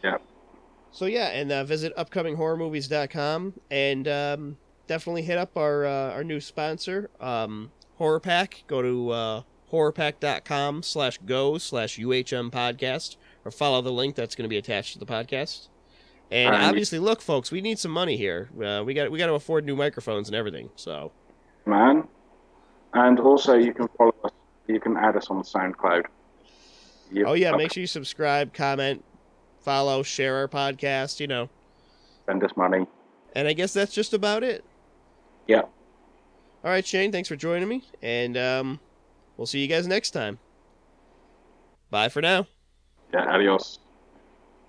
[0.03, 0.19] Yeah.
[0.93, 6.41] So yeah, and uh, visit upcominghorrormovies.com and um, definitely hit up our uh, our new
[6.41, 8.65] sponsor, um, Horror Pack.
[8.67, 9.43] Go to uh,
[9.73, 14.93] horrorpack.com slash go slash UHM podcast or follow the link that's going to be attached
[14.93, 15.69] to the podcast.
[16.31, 18.49] And And- obviously, look, folks, we need some money here.
[18.63, 20.71] Uh, we got we got to afford new microphones and everything.
[20.77, 21.13] So
[21.67, 22.07] man,
[22.95, 24.31] and also you can follow us.
[24.69, 26.05] You can add us on SoundCloud.
[27.27, 29.05] Oh yeah, make sure you subscribe, comment,
[29.61, 31.21] follow, share our podcast.
[31.21, 31.49] You know,
[32.27, 32.87] send us money.
[33.35, 34.65] and I guess that's just about it.
[35.47, 35.63] Yeah.
[36.65, 38.81] All right, Shane, thanks for joining me, and um,
[39.43, 40.39] we'll see you guys next time.
[41.91, 42.47] Bye for now.
[43.13, 43.81] Yeah, adios.